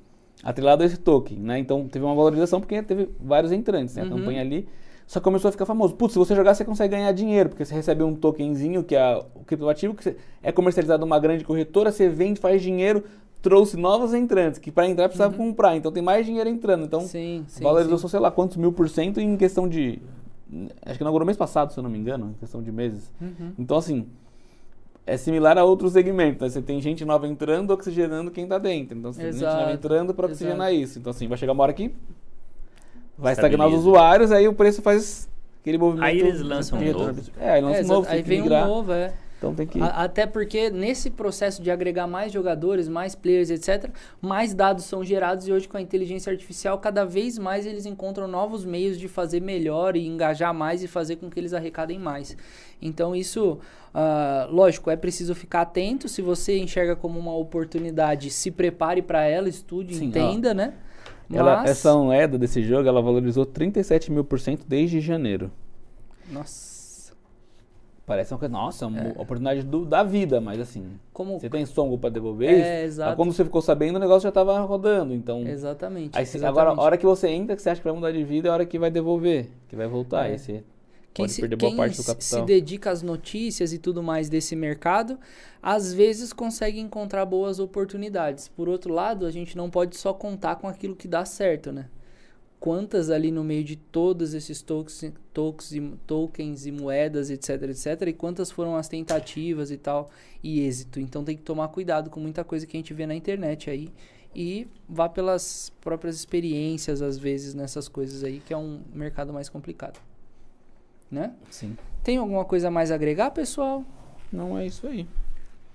[0.43, 1.59] atrelado a esse token, né?
[1.59, 4.01] Então teve uma valorização porque teve vários entrantes, né?
[4.01, 4.11] A Uhum.
[4.17, 4.67] campanha ali.
[5.11, 5.93] Só que começou a ficar famoso.
[5.93, 9.17] Putz, se você jogar, você consegue ganhar dinheiro, porque você recebe um tokenzinho, que é
[9.35, 13.03] o criptoativo, que é comercializado numa grande corretora, você vende, faz dinheiro,
[13.41, 15.75] trouxe novos entrantes, que para entrar precisava comprar.
[15.75, 16.85] Então tem mais dinheiro entrando.
[16.85, 17.07] Então Uhum.
[17.07, 17.61] Sim, sim.
[17.61, 18.07] valorizou, sim.
[18.07, 20.01] sei lá, quantos mil por cento em questão de.
[20.85, 23.11] Acho que inaugurou mês passado, se eu não me engano, em questão de meses.
[23.19, 23.51] Uhum.
[23.59, 24.07] Então, assim,
[25.05, 26.41] é similar a outros segmentos.
[26.41, 26.47] Né?
[26.47, 28.97] Você tem gente nova entrando, oxigenando quem tá dentro.
[28.97, 30.41] Então, você tem gente nova Exato, entrando para exato.
[30.45, 30.99] oxigenar isso.
[30.99, 31.91] Então, assim, vai chegar uma hora que
[33.21, 35.29] vai estagnar os usuários, aí o preço faz
[35.61, 36.05] aquele movimento.
[36.05, 37.21] Aí eles lançam um novo.
[37.39, 38.67] É, aí lança É, um novo, aí vem um migrar.
[38.67, 39.13] novo, é.
[39.37, 39.81] Então tem que.
[39.81, 43.89] A- Até porque nesse processo de agregar mais jogadores, mais players, etc.,
[44.21, 48.27] mais dados são gerados e hoje com a inteligência artificial, cada vez mais eles encontram
[48.27, 52.37] novos meios de fazer melhor e engajar mais e fazer com que eles arrecadem mais.
[52.79, 53.57] Então isso,
[53.95, 56.07] ah, lógico, é preciso ficar atento.
[56.07, 60.73] Se você enxerga como uma oportunidade, se prepare para ela, estude, Sim, entenda, né?
[61.33, 65.51] Ela, Essa moeda desse jogo, ela valorizou 37 mil por cento desde janeiro.
[66.29, 66.71] Nossa,
[68.05, 71.97] Parece uma coisa, nossa, uma oportunidade do- da vida, mas assim, como você tem estômago
[71.97, 73.15] pra devolver É, exato.
[73.15, 75.47] Quando você ficou sabendo, o negócio já tava rodando, então...
[75.47, 76.17] exatamente.
[76.17, 76.49] Aí, exatamente.
[76.49, 78.51] agora, a hora que você entra, que você acha que vai mudar de vida, é
[78.51, 80.25] a hora que vai devolver, que vai voltar.
[80.27, 80.31] É.
[80.31, 80.63] Aí você
[81.13, 84.29] Quem, pode se, perder boa quem parte do se- dedica às notícias e tudo mais
[84.29, 85.19] desse mercado,
[85.61, 88.47] às vezes consegue encontrar boas oportunidades.
[88.47, 91.89] Por outro lado, a gente não pode só contar com aquilo que dá certo, né?
[92.59, 98.07] Quantas ali no meio de todos esses tokens, tokens, e, tokens e moedas, etc, etc,
[98.07, 100.09] e quantas foram as tentativas e tal,
[100.43, 100.99] e êxito.
[100.99, 103.89] Então tem que tomar cuidado com muita coisa que a gente vê na internet aí.
[104.33, 109.49] E vá pelas próprias experiências, às vezes, nessas coisas aí, que é um mercado mais
[109.49, 109.99] complicado.
[111.11, 111.35] Né?
[111.49, 111.77] Sim.
[112.03, 113.83] Tem alguma coisa a mais a agregar, pessoal?
[114.31, 115.05] Não é isso aí.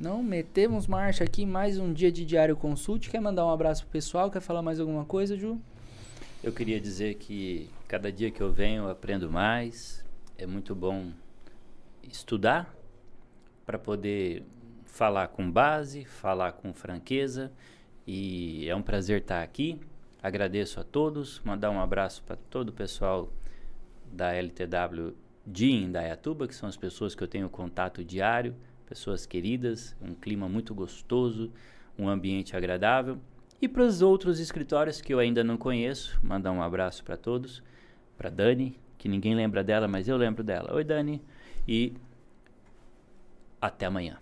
[0.00, 3.10] Não, metemos marcha aqui, mais um dia de Diário Consult.
[3.10, 4.30] Quer mandar um abraço pro pessoal?
[4.30, 5.60] Quer falar mais alguma coisa, Ju?
[6.42, 10.04] Eu queria dizer que cada dia que eu venho eu aprendo mais.
[10.38, 11.12] É muito bom
[12.02, 12.74] estudar
[13.64, 14.42] para poder
[14.84, 17.52] falar com base, falar com franqueza.
[18.06, 19.80] E é um prazer estar aqui.
[20.22, 23.32] Agradeço a todos, mandar um abraço para todo o pessoal
[24.12, 25.14] da LTW
[25.46, 28.54] de Indaiatuba, que são as pessoas que eu tenho contato diário,
[28.86, 31.52] pessoas queridas, um clima muito gostoso,
[31.98, 33.18] um ambiente agradável.
[33.60, 37.62] E para os outros escritórios que eu ainda não conheço, mandar um abraço para todos,
[38.18, 40.74] para Dani, que ninguém lembra dela, mas eu lembro dela.
[40.74, 41.22] Oi, Dani,
[41.66, 41.94] e
[43.60, 44.18] até amanhã.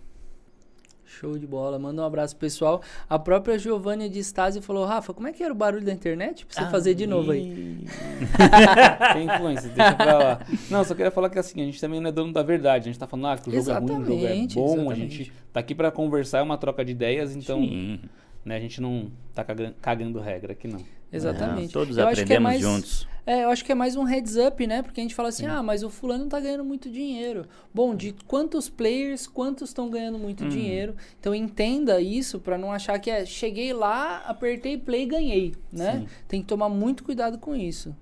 [1.15, 1.79] Show de bola.
[1.79, 2.83] Manda um abraço pro pessoal.
[3.09, 6.45] A própria Giovanni de Stasi falou: Rafa, como é que era o barulho da internet?
[6.47, 7.41] Pra você fazer de novo aí.
[7.43, 7.87] Ih.
[9.15, 10.41] Tem influência, deixa pra lá.
[10.71, 12.89] Não, só queria falar que assim, a gente também não é dono da verdade.
[12.89, 14.65] A gente tá falando ah, que o jogo é ruim, o jogo é Exatamente, bom.
[14.65, 15.17] A exatamente.
[15.17, 18.01] gente tá aqui pra conversar, é uma troca de ideias, então Sim.
[18.45, 20.81] né, a gente não tá cagando, cagando regra aqui, não.
[21.13, 21.63] Exatamente.
[21.63, 23.09] Não, todos Eu acho que é aprendemos mais- juntos.
[23.27, 24.83] É, eu acho que é mais um heads up, né?
[24.83, 27.47] Porque a gente fala assim, ah, mas o fulano tá ganhando muito dinheiro.
[27.73, 30.95] Bom, de quantos players, quantos estão ganhando muito dinheiro?
[31.19, 36.01] Então entenda isso pra não achar que é, cheguei lá, apertei play e ganhei, né?
[36.01, 36.09] Sim.
[36.29, 37.97] Tem que tomar muito cuidado com isso.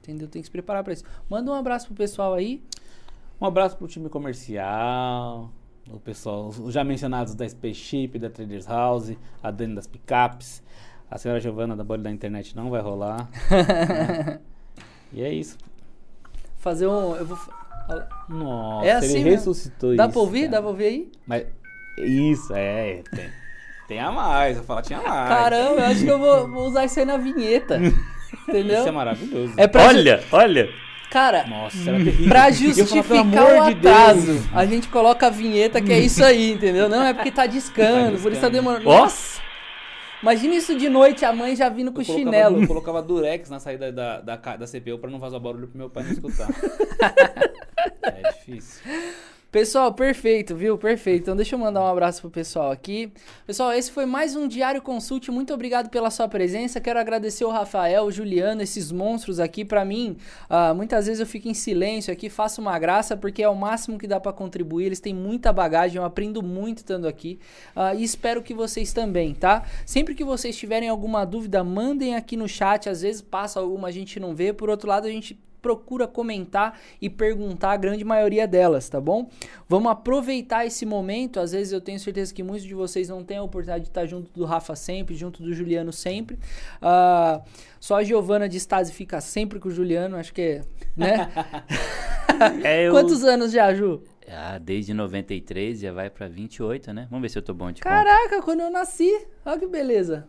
[0.00, 0.26] Entendeu?
[0.26, 1.04] Tem que se preparar pra isso.
[1.30, 2.60] Manda um abraço pro pessoal aí.
[3.40, 5.52] Um abraço pro time comercial,
[5.90, 9.12] o pessoal, os já mencionados da Spaceship, da Traders House,
[9.42, 10.62] a Dani das Picapes,
[11.10, 13.28] a senhora Giovana da bolha da internet não vai rolar.
[13.50, 14.40] né?
[15.12, 15.56] E é isso.
[16.58, 17.14] Fazer um.
[17.16, 17.38] Eu vou.
[18.28, 19.30] Nossa, É assim ele mesmo.
[19.30, 20.12] ressuscitou Dá isso.
[20.12, 20.40] pra ouvir?
[20.40, 20.50] cara.
[20.52, 21.08] Dá pra ouvir aí?
[21.26, 21.46] Mas
[21.98, 23.30] isso, é, tem.
[23.88, 25.28] Tem a mais, eu falar tinha mais.
[25.28, 27.78] Caramba, eu acho que eu vou, vou usar isso aí na vinheta.
[28.48, 28.80] Entendeu?
[28.80, 29.52] Isso é maravilhoso.
[29.56, 30.68] É pra ju- Olha, olha.
[31.08, 32.28] Cara, Nossa, era terrível.
[32.28, 34.44] Pra E justificar amor o de atraso, Deus.
[34.52, 36.88] a gente coloca a vinheta que é isso aí, entendeu?
[36.88, 38.52] Não é porque tá discando, Tá por isso tá discando.
[38.52, 38.84] demorando.
[38.84, 39.40] Nossa!
[40.22, 42.62] Imagina isso de noite, a mãe já vindo com Eu colocava, chinelo.
[42.62, 45.90] eu colocava durex na saída da, da, da CPU pra não vazar barulho pro meu
[45.90, 46.48] pai não escutar.
[48.02, 48.82] é difícil.
[49.50, 50.76] Pessoal, perfeito, viu?
[50.76, 51.22] Perfeito.
[51.22, 53.12] Então deixa eu mandar um abraço pro pessoal aqui.
[53.46, 55.30] Pessoal, esse foi mais um Diário Consult.
[55.30, 56.80] Muito obrigado pela sua presença.
[56.80, 59.64] Quero agradecer o Rafael, o Juliano, esses monstros aqui.
[59.64, 60.16] Pra mim,
[60.50, 63.96] ah, muitas vezes eu fico em silêncio aqui, faço uma graça, porque é o máximo
[63.98, 64.86] que dá pra contribuir.
[64.86, 67.38] Eles têm muita bagagem, eu aprendo muito estando aqui.
[67.74, 69.64] Ah, e espero que vocês também, tá?
[69.86, 72.88] Sempre que vocês tiverem alguma dúvida, mandem aqui no chat.
[72.88, 74.52] Às vezes passa alguma, a gente não vê.
[74.52, 79.28] Por outro lado, a gente procura comentar e perguntar a grande maioria delas, tá bom?
[79.68, 81.40] Vamos aproveitar esse momento.
[81.40, 84.06] Às vezes eu tenho certeza que muitos de vocês não têm a oportunidade de estar
[84.06, 86.38] junto do Rafa sempre, junto do Juliano sempre.
[86.80, 87.42] Ah,
[87.80, 90.62] só a Giovana de Stasi fica sempre com o Juliano, acho que é,
[90.96, 91.28] né?
[92.62, 94.02] É, eu- Quantos anos já, Ju?
[94.28, 97.06] Ah, desde 93 já vai pra 28, né?
[97.10, 97.94] Vamos ver se eu tô bom de conta.
[97.94, 99.10] Caraca, quando eu nasci.
[99.44, 100.28] Olha que beleza.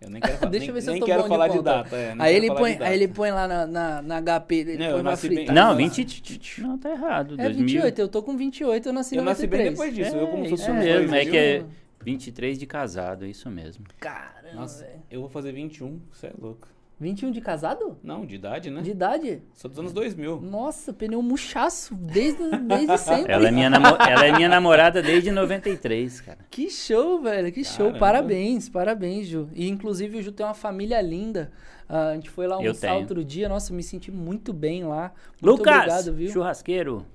[0.00, 1.58] Eu nem quero, Deixa nem, eu ver se eu nem tô quero bom falar de
[1.58, 1.96] de, data.
[1.96, 2.90] é, Aí ele, põe, de data.
[2.90, 5.46] aí ele põe lá na, na, na HP, ele Não, eu põe nasci bem-.
[5.46, 5.74] Não, Tá.
[5.74, 6.62] 20.
[6.62, 7.34] Não, tá errado.
[7.34, 7.66] É 2000.
[7.66, 9.70] 28, eu tô com 28, eu nasci em Eu nasci bem 93.
[9.70, 11.30] depois disso, eu como É, isso fosse um mesmo, dois, é viu?
[11.32, 11.64] que é
[12.02, 13.84] 23 de casado, é isso mesmo.
[13.98, 15.02] Caramba, Nossa, velho.
[15.10, 16.66] eu vou fazer 21, você é louco.
[17.00, 17.96] 21 de casado?
[18.02, 18.82] Não, de idade, né?
[18.82, 19.42] De idade?
[19.54, 20.40] Sou dos anos 2000.
[20.42, 23.32] Nossa, pneu murchaço, desde, desde sempre.
[23.32, 26.38] Ela é, minha namo- ela é minha namorada desde 93, cara.
[26.50, 27.86] Que show, velho, que show.
[27.86, 27.98] Caramba.
[27.98, 29.48] Parabéns, parabéns, Ju.
[29.54, 31.50] E inclusive o Ju tem uma família linda.
[31.88, 33.00] Ah, a gente foi lá almoçar tenho.
[33.00, 35.12] outro dia, nossa, me senti muito bem lá.
[35.40, 36.28] Muito Lucas, obrigado, viu?
[36.30, 37.06] churrasqueiro.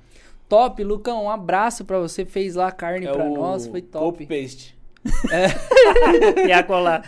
[0.49, 3.81] Top, Lucão, um abraço pra você, fez lá a carne É pra o nós, foi
[3.81, 4.25] top.
[4.25, 4.74] Copy paste.
[6.47, 7.03] E a colar.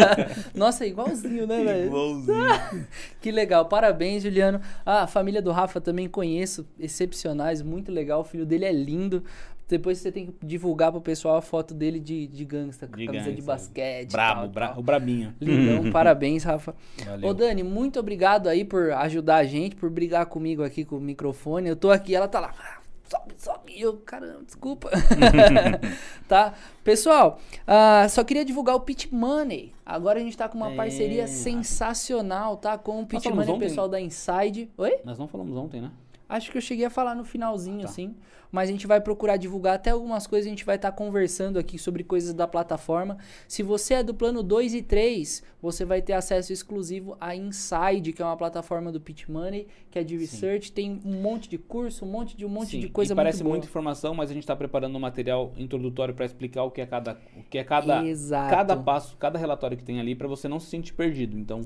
[0.54, 1.92] Nossa, é igualzinho, né, velho?
[3.20, 4.60] Que legal, parabéns, Juliano.
[4.84, 8.20] Ah, a família do Rafa também conheço, excepcionais, muito legal.
[8.20, 9.22] O filho dele é lindo.
[9.68, 13.06] Depois você tem que divulgar pro pessoal a foto dele de, de gangsta, com De
[13.06, 13.52] camisa de gangsta.
[13.52, 14.12] basquete.
[14.12, 14.78] Brabo, tal, bra tal.
[14.80, 15.34] o brabinho.
[15.40, 16.74] Lindão, parabéns, Rafa.
[17.06, 17.30] Valeu.
[17.30, 21.00] Ô, Dani, muito obrigado aí por ajudar a gente, por brigar comigo aqui com o
[21.00, 21.68] microfone.
[21.70, 22.81] Eu tô aqui, ela tá lá.
[23.14, 23.72] "Ah, Sobe, sobe.
[23.74, 24.90] E Eu, caramba, desculpa.
[26.28, 26.54] tá?
[26.84, 29.72] Pessoal, ah, só queria divulgar o Pitch Money.
[29.84, 30.76] Agora a gente tá com uma É.
[30.76, 32.76] parceria sensacional, tá?
[32.78, 33.68] Com o falamos Money, ontem.
[33.68, 34.70] pessoal da Inside.
[34.76, 35.00] Oi?
[35.04, 35.90] Nós não falamos ontem, né?
[36.34, 37.88] Acho que eu cheguei a falar no finalzinho, Tá.
[37.88, 38.14] assim.
[38.50, 40.46] Mas a gente vai procurar divulgar até algumas coisas.
[40.46, 43.16] A gente vai estar conversando aqui sobre coisas da plataforma.
[43.48, 48.12] Se você é do plano 2 e 3, você vai ter acesso exclusivo à Inside,
[48.12, 50.70] que é uma plataforma do Pitch Money, que é de research.
[50.70, 53.36] Tem um monte de curso, um monte de um monte Sim, de coisa e parece
[53.38, 53.54] muito boa.
[53.54, 56.86] muita informação, mas a gente está preparando um material introdutório para explicar o que é
[56.86, 58.50] cada, o que é cada, Exato.
[58.54, 61.38] cada passo, cada relatório que tem ali, para você não se sentir perdido.
[61.38, 61.62] Então,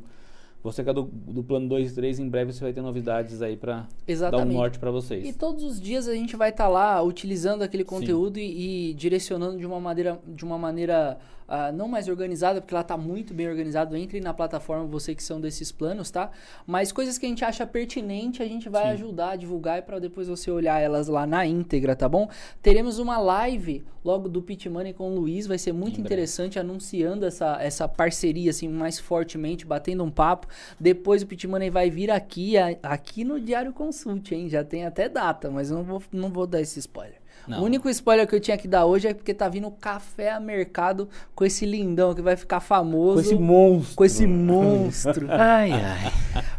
[0.67, 3.41] você que é do, do plano 2 e 3, em breve você vai ter novidades
[3.41, 3.87] aí para
[4.31, 5.27] dar um norte para vocês.
[5.29, 9.59] E todos os dias a gente vai estar lá utilizando aquele conteúdo e, e direcionando
[9.59, 13.49] de uma maneira, de uma maneira ah, não mais organizada, porque ela está muito bem
[13.49, 13.97] organizado.
[13.97, 16.31] Entre na plataforma, você que são desses planos, tá?
[16.67, 18.89] Mas coisas que a gente acha pertinente, a gente vai Sim.
[18.91, 22.29] ajudar a divulgar e para depois você olhar elas lá na íntegra, tá bom?
[22.63, 26.03] Teremos uma live logo do Pit Money com o Luiz, vai ser muito breve.
[26.03, 30.47] interessante anunciando essa, essa parceria assim mais fortemente, batendo um papo.
[30.79, 34.49] Depois o Pit Money vai vir aqui, a- aqui no Diário Consult, hein?
[34.49, 37.19] Já tem até data, mas eu não vou, não vou dar esse spoiler.
[37.47, 37.61] Não.
[37.61, 40.41] O único spoiler que eu tinha que dar hoje é porque tá vindo café a
[40.41, 43.15] mercado com esse lindão que vai ficar famoso.
[43.15, 43.97] Com esse monstro.
[43.97, 45.27] com esse monstro.
[45.33, 46.13] Ai, ai.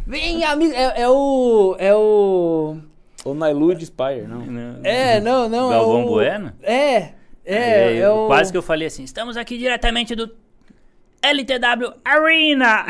[0.06, 0.72] Vem, amigo!
[0.74, 1.76] É, é o.
[1.78, 2.76] É o.
[3.24, 4.42] Ou Nailude Spire, não.
[4.84, 5.70] É, não, não.
[5.72, 6.52] é Galvão o- Bueno?
[6.62, 7.10] É.
[7.44, 10.30] É, eu- é o- Quase que eu falei assim, estamos aqui diretamente do
[11.22, 12.84] LTW Arena.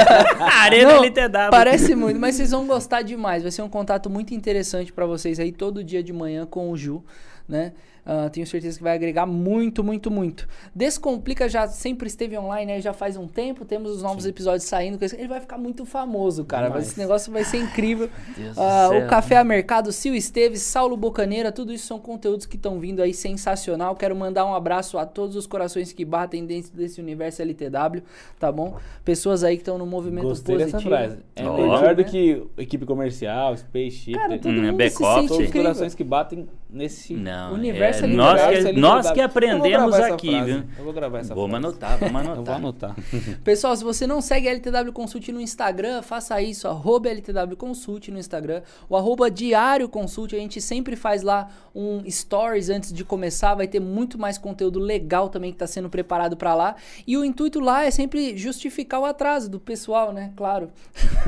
[0.40, 1.50] Arena Não, LTW.
[1.50, 3.42] Parece muito, mas vocês vão gostar demais.
[3.42, 6.76] Vai ser um contato muito interessante pra vocês aí todo dia de manhã com o
[6.76, 7.02] Ju,
[7.48, 7.72] né?
[8.06, 10.46] Ah, tenho certeza que vai agregar muito, muito, muito.
[10.74, 12.80] Descomplica já sempre esteve online, né?
[12.80, 14.98] Já faz um tempo, temos os novos episódios saindo.
[15.16, 16.66] Ele vai ficar muito famoso, cara.
[16.68, 16.88] Demais.
[16.88, 18.10] Esse negócio vai ser incrível.
[18.36, 19.04] Deus do Ah, céu.
[19.06, 23.00] o Café a Mercado, Sil Esteves, Saulo Bocaneira, tudo isso são conteúdos que estão vindo
[23.00, 23.96] aí sensacional.
[23.96, 28.02] Quero mandar um abraço a todos os corações que batem dentro desse universo LTW,
[28.38, 28.76] tá bom?
[29.04, 30.78] Pessoas aí que estão no movimento Gostei positivo.
[30.78, 31.18] dessa frase.
[31.36, 31.56] É Ó.
[31.56, 34.12] melhor do que equipe comercial, Spaceship.
[34.12, 37.93] Cara, todo Hum, mundo back se Todos os corações que batem nesse Não, Universo é,
[37.98, 38.16] LTW.
[38.16, 40.52] nós, universo que, nós que aprendemos essa aqui, frase.
[40.52, 40.62] viu?
[40.78, 41.66] Eu vou gravar essa Vamos frase.
[41.66, 42.56] anotar, vamos Eu vou anotar.
[42.56, 42.96] anotar.
[43.44, 48.08] Pessoal, se você não segue a LTW Consult no Instagram, faça isso, arroba LTW Consult
[48.10, 53.04] no Instagram, o arroba Diário Consult, a gente sempre faz lá um stories antes de
[53.04, 56.76] começar, vai ter muito mais conteúdo legal também que está sendo preparado para lá,
[57.06, 60.70] e o intuito lá é sempre justificar o atraso do pessoal, né, claro.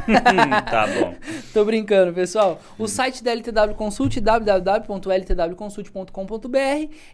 [0.71, 1.15] tá bom.
[1.53, 2.61] Tô brincando, pessoal.
[2.79, 6.56] O site da LTW Consult, www.ltwconsult.com.br.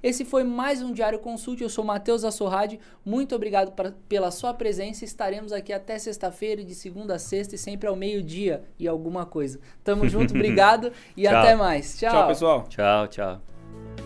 [0.03, 1.61] Esse foi mais um Diário Consult.
[1.63, 2.79] Eu sou Matheus Assorrade.
[3.05, 5.05] Muito obrigado pra- pela sua presença.
[5.05, 9.59] Estaremos aqui até sexta-feira, de segunda a sexta e sempre ao meio-dia e alguma coisa.
[9.85, 11.37] Tamo junto, obrigado e Tchau.
[11.37, 11.99] até mais.
[11.99, 12.65] Tchau, pessoal.
[12.69, 14.02] Tchau, tchau.